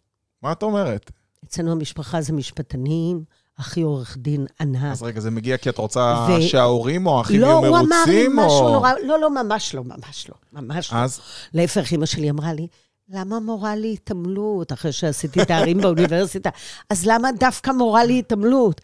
מה 0.43 0.53
את 0.53 0.63
אומרת? 0.63 1.11
אצלנו 1.45 1.73
המשפחה 1.73 2.21
זה 2.21 2.33
משפטנים, 2.33 3.25
אחי 3.57 3.83
עורך 3.83 4.17
דין 4.17 4.47
ענק. 4.61 4.93
אז 4.93 5.03
רגע, 5.03 5.21
זה 5.21 5.31
מגיע 5.31 5.57
כי 5.57 5.69
את 5.69 5.79
רוצה 5.79 6.27
ו- 6.39 6.43
שההורים 6.43 7.07
או 7.07 7.19
האחים 7.19 7.41
לא, 7.41 7.47
יהיו 7.47 7.57
הוא 7.59 7.67
אמר 7.79 8.05
לי 8.07 8.27
מרוצים? 8.29 8.37
משהו 8.37 8.61
או- 8.67 8.73
נורא, 8.73 8.93
לא, 9.07 9.21
לא, 9.21 9.31
ממש 9.45 9.75
לא, 9.75 9.85
ממש 9.85 10.29
לא, 10.29 10.35
ממש 10.53 10.93
לא. 10.93 10.99
אז 10.99 11.21
להפך, 11.55 11.93
אמא 11.93 12.07
שלי 12.07 12.31
אמרה 12.31 12.53
לי, 12.53 12.67
למה 13.13 13.41
מורה 13.41 13.77
להתעמלות, 13.77 14.73
אחרי 14.73 14.93
שעשיתי 14.93 15.45
תארים 15.45 15.81
באוניברסיטה? 15.83 16.51
אז 16.91 17.07
למה 17.07 17.29
דווקא 17.33 17.71
מורה 17.71 18.05
להתעמלות? 18.05 18.81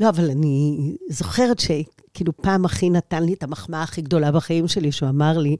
לא, 0.00 0.08
אבל 0.08 0.30
אני 0.30 0.78
זוכרת 1.08 1.58
שכאילו 1.58 2.36
פעם 2.36 2.64
אחי 2.64 2.90
נתן 2.90 3.22
לי 3.24 3.32
את 3.34 3.42
המחמאה 3.42 3.82
הכי 3.82 4.02
גדולה 4.02 4.32
בחיים 4.32 4.68
שלי, 4.68 4.92
שהוא 4.92 5.08
אמר 5.08 5.38
לי 5.38 5.56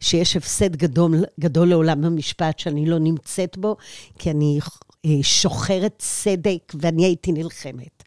שיש 0.00 0.36
הפסד 0.36 0.76
גדול, 0.76 1.24
גדול 1.40 1.68
לעולם 1.68 2.04
המשפט 2.04 2.58
שאני 2.58 2.86
לא 2.86 2.98
נמצאת 2.98 3.56
בו, 3.58 3.76
כי 4.18 4.30
אני 4.30 4.58
אה, 5.04 5.10
שוחרת 5.22 5.94
צדק 5.98 6.72
ואני 6.80 7.04
הייתי 7.04 7.32
נלחמת. 7.32 8.02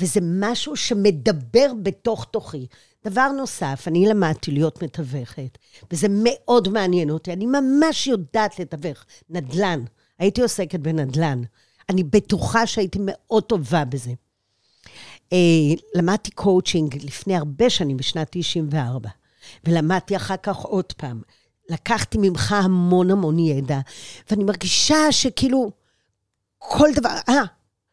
וזה 0.00 0.20
משהו 0.22 0.76
שמדבר 0.76 1.72
בתוך 1.82 2.24
תוכי. 2.24 2.66
דבר 3.04 3.28
נוסף, 3.28 3.84
אני 3.86 4.06
למדתי 4.06 4.50
להיות 4.50 4.82
מתווכת, 4.82 5.58
וזה 5.92 6.06
מאוד 6.10 6.68
מעניין 6.68 7.10
אותי. 7.10 7.32
אני 7.32 7.46
ממש 7.46 8.06
יודעת 8.06 8.58
לתווך. 8.58 9.04
נדל"ן. 9.30 9.84
הייתי 10.18 10.42
עוסקת 10.42 10.80
בנדל"ן. 10.80 11.42
אני 11.88 12.04
בטוחה 12.04 12.66
שהייתי 12.66 12.98
מאוד 13.02 13.42
טובה 13.42 13.84
בזה. 13.84 14.12
אה, 15.32 15.38
למדתי 15.94 16.30
קואוצ'ינג 16.30 17.04
לפני 17.04 17.36
הרבה 17.36 17.70
שנים, 17.70 17.96
בשנת 17.96 18.28
94, 18.30 19.08
ולמדתי 19.64 20.16
אחר 20.16 20.36
כך 20.42 20.56
עוד 20.56 20.92
פעם. 20.92 21.22
לקחתי 21.70 22.18
ממך 22.20 22.52
המון 22.52 23.10
המון 23.10 23.38
ידע, 23.38 23.80
ואני 24.30 24.44
מרגישה 24.44 25.12
שכאילו 25.12 25.70
כל 26.58 26.88
דבר... 26.96 27.10
אה, 27.28 27.42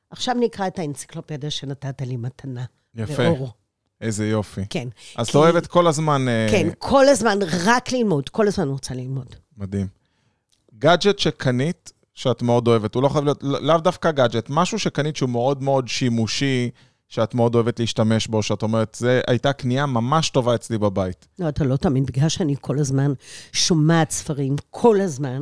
עכשיו 0.10 0.36
נקרא 0.40 0.68
את 0.68 0.80
האנציקלופדיה 0.80 1.52
שנתת 1.52 2.02
לי 2.02 2.18
מתנה. 2.18 2.66
יפה. 2.96 3.24
לאור. 3.24 3.52
איזה 4.02 4.28
יופי. 4.28 4.62
כן. 4.70 4.88
אז 5.16 5.26
כי- 5.26 5.32
את 5.32 5.36
אוהבת 5.36 5.68
כל 5.68 5.88
הזמן... 5.88 6.28
אה, 6.28 6.48
כן, 6.52 6.68
כל 6.78 7.08
הזמן 7.08 7.40
רק 7.66 7.92
ללמוד, 7.92 8.30
כל 8.30 8.48
הזמן 8.48 8.68
רוצה 8.68 8.94
ללמוד. 8.94 9.36
מדהים. 9.58 9.88
גאדג'ט 10.80 11.20
שקנית, 11.20 11.92
שאת 12.16 12.42
מאוד 12.42 12.68
אוהבת, 12.68 12.96
הוא 12.96 13.04
לא 13.04 13.10
חייב 13.10 13.24
להיות, 13.26 13.40
לא- 13.44 13.62
לאו 13.62 13.78
דווקא 13.78 14.12
גאדג'ט, 14.12 14.46
משהו 14.50 14.80
שקנית 14.80 15.16
שהוא 15.16 15.30
מאוד 15.30 15.64
מאוד 15.64 15.88
שימושי, 15.88 16.70
שאת 17.12 17.36
מאוד 17.36 17.56
אוהבת 17.56 17.80
להשתמש 17.80 18.28
בו, 18.28 18.44
שאת 18.44 18.64
אומרת, 18.64 18.98
זו 19.00 19.08
הייתה 19.28 19.54
קנייה 19.54 19.86
ממש 19.86 20.30
טובה 20.30 20.56
אצלי 20.56 20.78
בבית. 20.78 21.28
לא, 21.40 21.50
אתה 21.50 21.64
לא 21.64 21.76
תאמין, 21.76 22.06
בגלל 22.06 22.30
שאני 22.30 22.56
כל 22.62 22.80
הזמן 22.80 23.14
שומעת 23.52 24.12
ספרים, 24.12 24.56
כל 24.70 25.02
הזמן, 25.02 25.42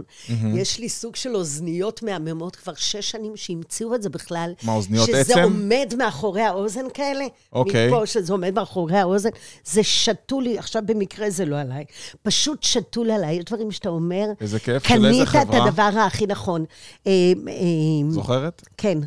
יש 0.55 0.79
לי 0.79 0.89
סוג 0.89 1.15
של 1.15 1.35
אוזניות 1.35 2.03
מהממות 2.03 2.55
כבר 2.55 2.73
שש 2.75 3.11
שנים 3.11 3.35
שהמציאו 3.35 3.95
את 3.95 4.03
זה 4.03 4.09
בכלל. 4.09 4.53
מה, 4.63 4.71
אוזניות 4.71 5.07
שזה 5.07 5.19
עצם? 5.19 5.39
עומד 5.43 5.93
מאחורי 5.97 6.41
האוזן 6.41 6.85
כאלה. 6.93 7.25
אוקיי. 7.53 7.87
מפה 7.87 8.05
שזה 8.05 8.33
עומד 8.33 8.53
מאחורי 8.55 8.97
האוזן. 8.97 9.29
זה 9.65 9.83
שתו 9.83 10.41
לי, 10.41 10.57
עכשיו 10.57 10.81
במקרה 10.85 11.29
זה 11.29 11.45
לא 11.45 11.59
עליי, 11.59 11.85
פשוט 12.21 12.63
שתו 12.63 13.03
לי 13.03 13.13
עליי. 13.13 13.35
יש 13.35 13.43
דברים 13.45 13.71
שאתה 13.71 13.89
אומר, 13.89 14.25
איזה 14.41 14.59
כיף, 14.59 14.87
של 14.87 14.93
איזה 14.93 15.07
קנית 15.07 15.21
את 15.21 15.27
חברה? 15.27 15.67
הדבר 15.67 15.99
הכי 16.07 16.27
נכון. 16.27 16.65
אה, 17.07 17.11
אה, 17.47 18.09
זוכרת? 18.09 18.67
כן. 18.77 18.97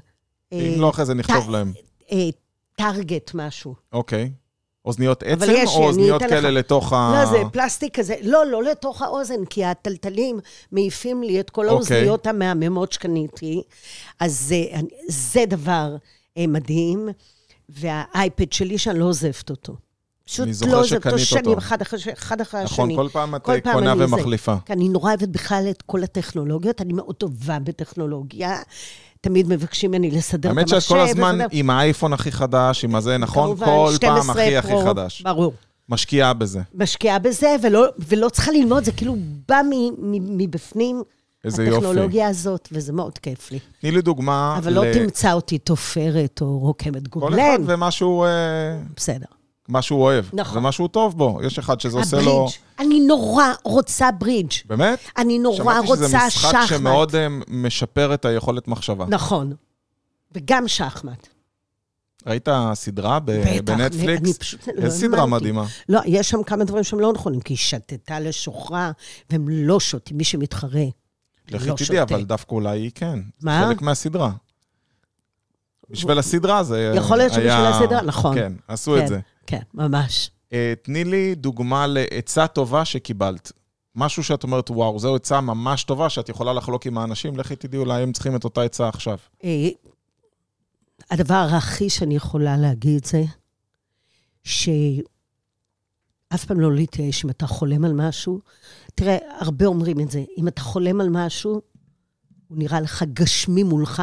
אם 0.53 0.81
לא, 0.81 0.91
אחרי 0.91 1.05
זה 1.05 1.15
נכתוב 1.15 1.51
להם. 1.51 1.73
טארגט 2.83 3.31
משהו. 3.35 3.75
אוקיי. 3.93 4.33
אוזניות 4.85 5.23
עצם, 5.23 5.53
יש 5.55 5.71
או 5.77 5.85
אוזניות 5.85 6.23
אתן 6.23 6.27
לך. 6.27 6.33
כאלה 6.33 6.51
לתוך 6.51 6.93
ה... 6.93 7.13
לא, 7.15 7.31
זה 7.31 7.39
פלסטיק 7.53 7.99
כזה. 7.99 8.15
לא, 8.23 8.47
לא 8.47 8.63
לתוך 8.63 9.03
האוזן, 9.03 9.45
כי 9.45 9.65
הטלטלים 9.65 10.41
מעיפים 10.73 11.23
לי 11.23 11.41
את 11.41 11.51
כל 11.51 11.69
אוקיי. 11.69 11.77
האוזניות 11.77 12.27
המהממות 12.27 12.93
שקניתי. 12.93 13.63
אז 14.21 14.41
זה, 14.41 14.65
זה 15.09 15.45
דבר 15.49 15.97
אה, 16.39 16.47
מדהים. 16.47 17.09
והאייפד 17.69 18.53
שלי, 18.53 18.79
שאני 18.79 18.99
לא 18.99 19.05
עוזבת 19.05 19.51
אותו. 19.51 19.77
פשוט 20.25 20.49
לא 20.67 20.81
עוזבת 20.81 21.07
אותו 21.07 21.19
שנים. 21.19 21.59
אחד 21.59 21.83
אחרי, 21.83 22.01
אחד 22.13 22.41
אחרי 22.41 22.65
נכון, 22.65 22.85
השני. 22.85 22.97
כל 22.97 23.09
פעם 23.13 23.35
את 23.35 23.43
כל 23.43 23.61
פעם 23.61 23.75
קונה 23.75 23.93
אני 23.93 23.99
זה. 23.99 24.15
ומחליפה. 24.15 24.55
כי 24.67 24.73
אני 24.73 24.89
נורא 24.89 25.11
אוהבת 25.11 25.29
בכלל 25.29 25.67
את 25.71 25.83
כל 25.83 26.03
הטכנולוגיות, 26.03 26.81
אני 26.81 26.93
מאוד 26.93 27.15
טובה 27.15 27.59
בטכנולוגיה. 27.59 28.57
תמיד 29.23 29.49
מבקשים 29.49 29.91
ממני 29.91 30.11
לסדר 30.11 30.51
את 30.51 30.57
האמת 30.57 30.73
המחשב. 30.73 30.81
שאת 30.81 30.89
כל 30.89 31.01
הזמן 31.01 31.35
לסדר- 31.35 31.47
עם 31.53 31.71
האייפון 31.71 32.13
הכי 32.13 32.33
חדש, 32.33 32.85
עם 32.85 32.95
הזה, 32.95 33.19
נכון? 33.19 33.57
כל 33.57 33.65
פעם 33.65 33.93
12 33.95 34.43
הכי 34.43 34.57
הכי 34.57 34.69
פרו, 34.69 34.85
חדש. 34.85 35.23
ברור. 35.23 35.53
משקיעה 35.89 36.33
בזה. 36.35 36.61
משקיעה 36.75 37.19
בזה, 37.19 37.57
ולא, 37.63 37.85
ולא 38.09 38.29
צריכה 38.29 38.53
ללמוד, 38.53 38.85
זה 38.85 38.93
כאילו 38.93 39.17
בא 39.49 39.61
מ, 39.71 39.71
מ, 39.99 40.39
מבפנים, 40.39 41.03
איזה 41.45 41.65
יופי. 41.65 41.77
הטכנולוגיה 41.77 42.29
הזאת, 42.29 42.69
וזה 42.73 42.93
מאוד 42.93 43.19
כיף 43.19 43.51
לי. 43.53 43.59
תני 43.81 43.91
לי 43.91 44.03
דוגמה. 44.03 44.55
אבל 44.59 44.73
לא 44.73 44.85
ל- 44.87 44.95
תמצא 44.95 45.33
אותי 45.33 45.59
תופרת 45.59 46.39
או 46.41 46.59
רוקמת 46.59 47.09
כל 47.09 47.21
אחד 47.29 47.37
שהוא, 47.91 48.27
אה, 48.27 48.31
בסדר. 48.97 49.27
מה 49.69 49.83
שהוא 49.83 50.03
אוהב. 50.03 50.25
נכון. 50.33 50.59
ומה 50.59 50.73
שהוא 50.73 50.89
טוב 50.89 51.19
בו. 51.19 51.41
יש 51.47 51.59
אחד 51.59 51.81
שזה 51.81 51.99
עושה 51.99 52.17
לו... 52.21 52.33
הברידג', 52.33 52.57
אני 52.79 53.01
נורא 53.01 53.45
רוצה 53.65 54.11
ברידג'. 54.11 54.53
באמת? 54.67 54.99
אני 55.17 55.39
נורא 55.39 55.57
שמעתי 55.57 55.87
שזה 55.87 56.05
רוצה 56.05 56.27
משחק 56.27 56.49
שחמט. 56.51 56.69
שמאוד 56.69 57.15
אה, 57.15 57.27
משפר 57.49 58.15
את 58.15 58.25
היכולת 58.25 58.69
מחשבה. 58.69 59.07
נכון. 59.09 59.53
וגם 60.33 60.69
שחמט. 60.69 61.29
ראית 62.27 62.49
סדרה 62.75 63.21
ב- 63.21 63.31
בטח, 63.31 63.51
בנטפליקס? 63.65 64.23
אני 64.25 64.35
פשוט 64.35 64.69
לא 64.69 64.83
איזה 64.83 64.99
סדרה 64.99 65.21
האמנתי. 65.21 65.41
מדהימה. 65.41 65.65
לא, 65.89 66.01
יש 66.07 66.31
שם 66.31 66.43
כמה 66.43 66.65
דברים 66.65 66.85
שהם 66.85 67.01
לא 67.01 67.13
נכונים, 67.13 67.41
כי 67.41 67.53
היא 67.53 67.59
שתתה 67.59 68.21
לשוכרה, 68.21 68.91
והם 69.31 69.49
לא 69.49 69.81
שותים, 69.81 70.17
מי 70.17 70.25
שמתחרה. 70.25 70.85
לכי 71.51 71.69
לא 71.69 71.75
תדעי, 71.75 71.87
שותה. 71.87 72.03
אבל 72.03 72.25
דווקא 72.25 72.55
אולי 72.55 72.79
היא 72.79 72.91
כן. 72.95 73.19
מה? 73.43 73.65
חלק 73.67 73.83
מהסדרה. 73.83 74.31
בשביל 75.91 76.19
הסדרה 76.19 76.63
זה 76.63 76.93
יכול 76.97 77.17
להיות 77.17 77.33
שבשביל 77.33 77.51
הסדרה, 77.51 78.03
נכון. 78.03 78.35
כן, 78.35 78.53
עשו 78.69 78.97
את 78.97 79.01
כן, 79.01 79.07
זה. 79.07 79.21
כן, 79.47 79.63
ממש. 79.75 80.31
אה, 80.53 80.75
תני 80.83 81.05
לי 81.05 81.35
דוגמה 81.35 81.87
לעצה 81.87 82.47
טובה 82.47 82.85
שקיבלת. 82.85 83.53
משהו 83.95 84.25
שאת 84.25 84.43
אומרת, 84.43 84.71
וואו, 84.71 84.99
זו 84.99 85.17
עצה 85.17 85.41
ממש 85.41 85.85
טובה 85.85 86.11
שאת 86.11 86.29
יכולה 86.29 86.53
לחלוק 86.53 86.87
עם 86.87 86.99
האנשים, 86.99 87.37
לכי 87.37 87.57
תדעי, 87.57 87.81
אולי 87.81 88.03
הם 88.03 88.13
צריכים 88.13 88.37
את 88.37 88.45
אותה 88.45 88.63
עצה 88.63 88.89
עכשיו. 88.89 89.19
אה, 89.45 89.69
הדבר 91.11 91.47
הכי 91.51 91.91
שאני 91.91 92.17
יכולה 92.17 92.57
להגיד 92.57 93.05
זה 93.05 93.23
שאף 94.45 94.75
פעם 96.47 96.61
לא 96.61 96.73
להתייאש 96.73 97.25
אם 97.25 97.31
אתה 97.31 97.47
חולם 97.47 97.85
על 97.85 97.93
משהו. 97.93 98.41
תראה, 98.95 99.17
הרבה 99.39 99.67
אומרים 99.67 100.01
את 100.01 100.11
זה, 100.11 100.25
אם 100.39 100.49
אתה 100.49 100.61
חולם 100.61 101.01
על 101.01 101.09
משהו, 101.11 101.63
הוא 102.53 102.59
נראה 102.59 102.81
לך 102.81 103.05
גשמי 103.13 103.63
מולך, 103.63 104.03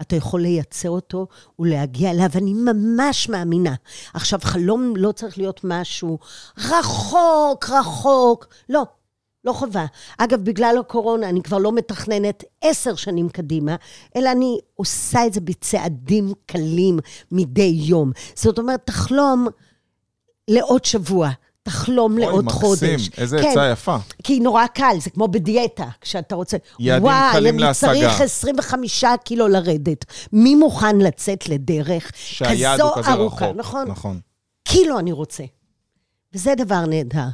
אתה 0.00 0.16
יכול 0.16 0.40
לייצר 0.40 0.90
אותו 0.90 1.26
ולהגיע 1.58 2.10
אליו, 2.10 2.26
ואני 2.32 2.54
ממש 2.54 3.28
מאמינה. 3.28 3.74
עכשיו, 4.14 4.38
חלום 4.42 4.96
לא 4.96 5.12
צריך 5.12 5.38
להיות 5.38 5.60
משהו 5.64 6.18
רחוק, 6.58 7.70
רחוק. 7.70 8.46
לא, 8.68 8.82
לא 9.44 9.52
חובה. 9.52 9.86
אגב, 10.18 10.44
בגלל 10.44 10.76
הקורונה 10.80 11.28
אני 11.28 11.42
כבר 11.42 11.58
לא 11.58 11.72
מתכננת 11.72 12.44
עשר 12.60 12.94
שנים 12.94 13.28
קדימה, 13.28 13.76
אלא 14.16 14.32
אני 14.32 14.58
עושה 14.74 15.26
את 15.26 15.32
זה 15.32 15.40
בצעדים 15.40 16.32
קלים 16.46 16.98
מדי 17.32 17.74
יום. 17.84 18.12
זאת 18.34 18.58
אומרת, 18.58 18.80
תחלום 18.84 19.48
לעוד 20.48 20.84
שבוע, 20.84 21.30
תחלום 21.64 22.18
לעוד 22.18 22.48
חודש. 22.50 22.82
אוי, 22.82 22.94
מקסים, 22.94 23.12
איזה 23.16 23.38
כן, 23.42 23.48
עצה 23.50 23.68
יפה. 23.72 23.96
כי 24.22 24.40
נורא 24.40 24.66
קל, 24.66 24.96
זה 25.00 25.10
כמו 25.10 25.28
בדיאטה, 25.28 25.88
כשאתה 26.00 26.34
רוצה... 26.34 26.56
יעדים 26.78 27.04
וואי, 27.04 27.32
קלים 27.32 27.54
אני 27.54 27.62
להשגה. 27.62 27.92
צריך 27.92 28.20
25 28.20 29.04
קילו 29.24 29.48
לרדת. 29.48 30.04
מי 30.32 30.54
מוכן 30.54 30.98
לצאת 30.98 31.48
לדרך 31.48 32.12
שהיעד 32.14 32.80
כזו 32.80 32.88
הוא 32.88 33.02
כזה 33.02 33.12
ארוכה, 33.12 33.44
רחוק. 33.46 33.58
נכון? 33.58 33.88
נכון. 33.88 34.20
קילו 34.64 34.98
אני 34.98 35.12
רוצה. 35.12 35.44
וזה 36.34 36.54
דבר 36.54 36.86
נהדר. 36.86 37.28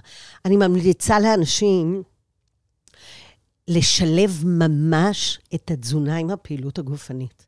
אני 0.44 0.56
ממליצה 0.56 1.20
לאנשים 1.20 2.02
לשלב 3.68 4.42
ממש 4.46 5.38
את 5.54 5.70
התזונה 5.70 6.16
עם 6.16 6.30
הפעילות 6.30 6.78
הגופנית. 6.78 7.46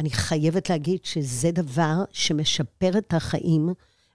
אני 0.00 0.10
חייבת 0.10 0.70
להגיד 0.70 0.98
שזה 1.04 1.50
דבר 1.50 2.04
שמשפר 2.12 2.98
את 2.98 3.14
החיים 3.14 3.68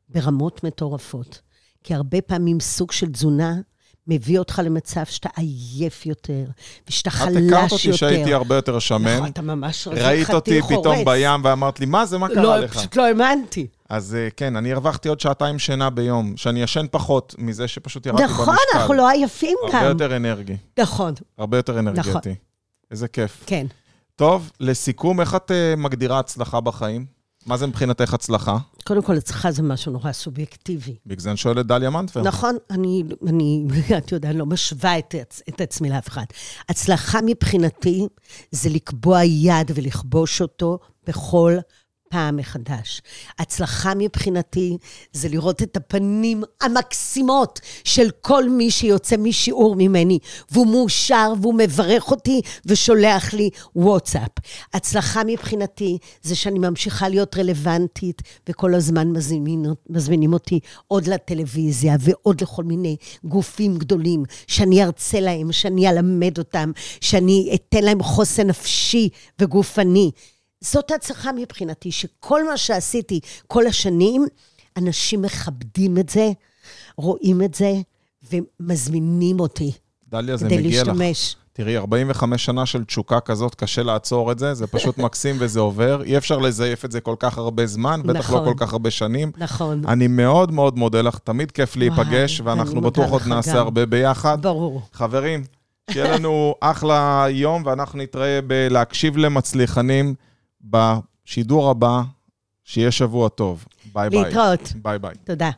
ברמות 0.09 0.63
מטורפות. 0.63 1.41
כי 1.83 1.93
הרבה 1.93 2.21
פעמים 2.21 2.59
סוג 2.59 2.91
של 2.91 3.11
תזונה 3.11 3.55
מביא 4.07 4.39
אותך 4.39 4.61
למצב 4.65 5.05
שאתה 5.05 5.29
עייף 5.35 6.05
יותר, 6.05 6.45
ושאתה 6.87 7.09
את 7.09 7.13
חלש 7.15 7.37
הכרת 7.47 7.71
אותי 7.71 7.87
יותר. 7.87 7.97
שהייתי 7.97 8.33
הרבה 8.33 8.55
יותר 8.55 8.79
שמן. 8.79 9.15
נכון, 9.15 9.29
אתה 9.29 9.41
ממש 9.41 9.87
ראית 9.87 10.23
חתיך 10.23 10.29
אותי 10.29 10.61
חורץ. 10.61 10.79
פתאום 10.79 11.05
בים 11.05 11.43
ואמרת 11.43 11.79
לי, 11.79 11.85
מה 11.85 12.05
זה, 12.05 12.17
מה 12.17 12.27
קרה 12.27 12.43
לא, 12.43 12.57
לך? 12.57 12.77
פשוט 12.77 12.95
לא 12.95 13.05
האמנתי. 13.05 13.67
אז 13.89 14.15
אה, 14.15 14.27
כן, 14.37 14.55
אני 14.55 14.71
הרווחתי 14.73 15.09
עוד 15.09 15.19
שעתיים 15.19 15.59
שינה 15.59 15.89
ביום, 15.89 16.37
שאני 16.37 16.61
ישן 16.61 16.85
פחות 16.91 17.35
מזה 17.37 17.67
שפשוט 17.67 18.05
ירדתי 18.05 18.23
במשקל. 18.23 18.41
נכון, 18.41 18.55
אנחנו 18.75 18.93
לא 18.93 19.09
עייפים 19.09 19.57
הרבה 19.63 19.79
גם. 19.79 19.85
יותר 19.85 20.15
אנרגי, 20.15 20.57
נכון, 20.79 21.13
הרבה 21.37 21.57
יותר 21.57 21.79
אנרגטי. 21.79 22.09
נכון. 22.09 22.21
איזה 22.91 23.07
כיף. 23.07 23.43
כן. 23.45 23.65
טוב, 24.15 24.51
לסיכום, 24.59 25.21
איך 25.21 25.35
את 25.35 25.51
אה, 25.51 25.73
מגדירה 25.77 26.19
הצלחה 26.19 26.61
בחיים? 26.61 27.18
מה 27.49 27.57
זה 27.57 27.67
מבחינתך 27.67 28.13
הצלחה? 28.13 28.57
קודם 28.83 29.01
כל, 29.01 29.17
אצלך 29.17 29.49
זה 29.49 29.63
משהו 29.63 29.91
נורא 29.91 30.11
סובייקטיבי. 30.11 30.95
בגלל 31.05 31.19
זה 31.19 31.29
אני 31.29 31.37
שואל 31.37 31.59
את 31.59 31.65
דליה 31.65 31.89
מנטבר. 31.89 32.21
נכון, 32.21 32.57
אני, 32.69 33.03
אני, 33.27 33.65
את 33.97 34.11
יודעת, 34.11 34.35
לא 34.35 34.45
משווה 34.45 34.99
את, 34.99 35.15
את 35.49 35.61
עצמי 35.61 35.89
לאף 35.89 36.07
אחד. 36.07 36.23
הצלחה 36.69 37.19
מבחינתי 37.25 38.07
זה 38.51 38.69
לקבוע 38.69 39.23
יעד 39.23 39.71
ולכבוש 39.75 40.41
אותו 40.41 40.79
בכל 41.07 41.57
פעם 42.09 42.37
מחדש. 42.37 43.01
הצלחה 43.39 43.93
מבחינתי 43.97 44.77
זה 45.13 45.29
לראות 45.29 45.63
את 45.63 45.77
הפנים 45.77 46.43
המקסימות 46.61 47.59
של 47.83 48.09
כל 48.21 48.49
מי 48.49 48.71
שיוצא 48.71 49.17
משיעור 49.17 49.75
ממני, 49.77 50.19
והוא 50.51 50.67
מאושר 50.67 51.33
והוא 51.41 51.53
מברך 51.53 52.11
אותי 52.11 52.41
ושולח 52.65 53.33
לי 53.33 53.49
וואטסאפ. 53.75 54.31
הצלחה 54.73 55.21
מבחינתי 55.25 55.97
זה 56.21 56.35
שאני 56.35 56.59
ממשיכה 56.59 57.09
להיות 57.09 57.37
רלוונטית, 57.37 58.21
וכל 58.49 58.73
הזמן 58.73 59.07
מזמינים, 59.07 59.63
מזמינים 59.89 60.33
אותי 60.33 60.59
עוד 60.87 61.07
לטלוויזיה 61.07 61.95
ועוד 61.99 62.41
לכל 62.41 62.63
מיני 62.63 62.95
גופים 63.23 63.77
גדולים, 63.77 64.23
שאני 64.47 64.83
ארצה 64.83 65.19
להם, 65.19 65.51
שאני 65.51 65.89
אלמד 65.89 66.37
אותם, 66.37 66.71
שאני 67.01 67.51
אתן 67.55 67.83
להם 67.83 68.03
חוסן 68.03 68.47
נפשי 68.47 69.09
וגופני. 69.39 70.11
זאת 70.61 70.91
הצלחה 70.91 71.31
מבחינתי, 71.31 71.91
שכל 71.91 72.49
מה 72.49 72.57
שעשיתי 72.57 73.19
כל 73.47 73.67
השנים, 73.67 74.25
אנשים 74.77 75.21
מכבדים 75.21 75.97
את 75.97 76.09
זה, 76.09 76.31
רואים 76.97 77.41
את 77.41 77.53
זה, 77.53 77.73
ומזמינים 78.31 79.39
אותי. 79.39 79.71
דליה, 80.09 80.37
זה 80.37 80.45
מגיע 80.45 80.81
לך. 80.81 80.87
להשתמש. 80.87 81.35
תראי, 81.53 81.77
45 81.77 82.45
שנה 82.45 82.65
של 82.65 82.83
תשוקה 82.83 83.19
כזאת, 83.19 83.55
קשה 83.55 83.83
לעצור 83.83 84.31
את 84.31 84.39
זה, 84.39 84.53
זה 84.53 84.67
פשוט 84.67 84.97
מקסים 85.03 85.35
וזה 85.39 85.59
עובר. 85.59 86.03
אי 86.03 86.17
אפשר 86.17 86.37
לזייף 86.37 86.85
את 86.85 86.91
זה 86.91 87.01
כל 87.01 87.15
כך 87.19 87.37
הרבה 87.37 87.65
זמן, 87.65 88.01
בטח 88.03 88.13
לא 88.13 88.19
נכון. 88.19 88.45
כל 88.45 88.65
כך 88.65 88.73
הרבה 88.73 88.91
שנים. 88.91 89.31
נכון, 89.37 89.81
אני 89.87 90.07
מאוד 90.07 90.51
מאוד 90.51 90.77
מודה 90.77 91.01
לך, 91.01 91.17
תמיד 91.17 91.51
כיף 91.51 91.75
להיפגש, 91.75 92.41
וואי, 92.41 92.49
ואנחנו 92.49 92.81
בטוח 92.81 93.09
עוד 93.11 93.21
לך 93.21 93.27
נעשה 93.27 93.53
גם. 93.53 93.57
הרבה 93.57 93.85
ביחד. 93.85 94.41
ברור. 94.41 94.81
חברים, 94.93 95.43
שיהיה 95.91 96.17
לנו 96.17 96.55
אחלה 96.59 97.25
יום, 97.29 97.63
ואנחנו 97.65 97.99
נתראה 97.99 98.39
בלהקשיב 98.47 99.17
למצליחנים 99.17 100.15
בשידור 100.61 101.69
הבא. 101.69 102.01
שיהיה 102.69 102.91
שבוע 102.91 103.29
טוב. 103.29 103.65
ביי 103.93 104.09
ביי. 104.09 104.23
להתראות. 104.23 104.73
ביי 104.81 104.99
ביי. 104.99 105.15
תודה. 105.23 105.49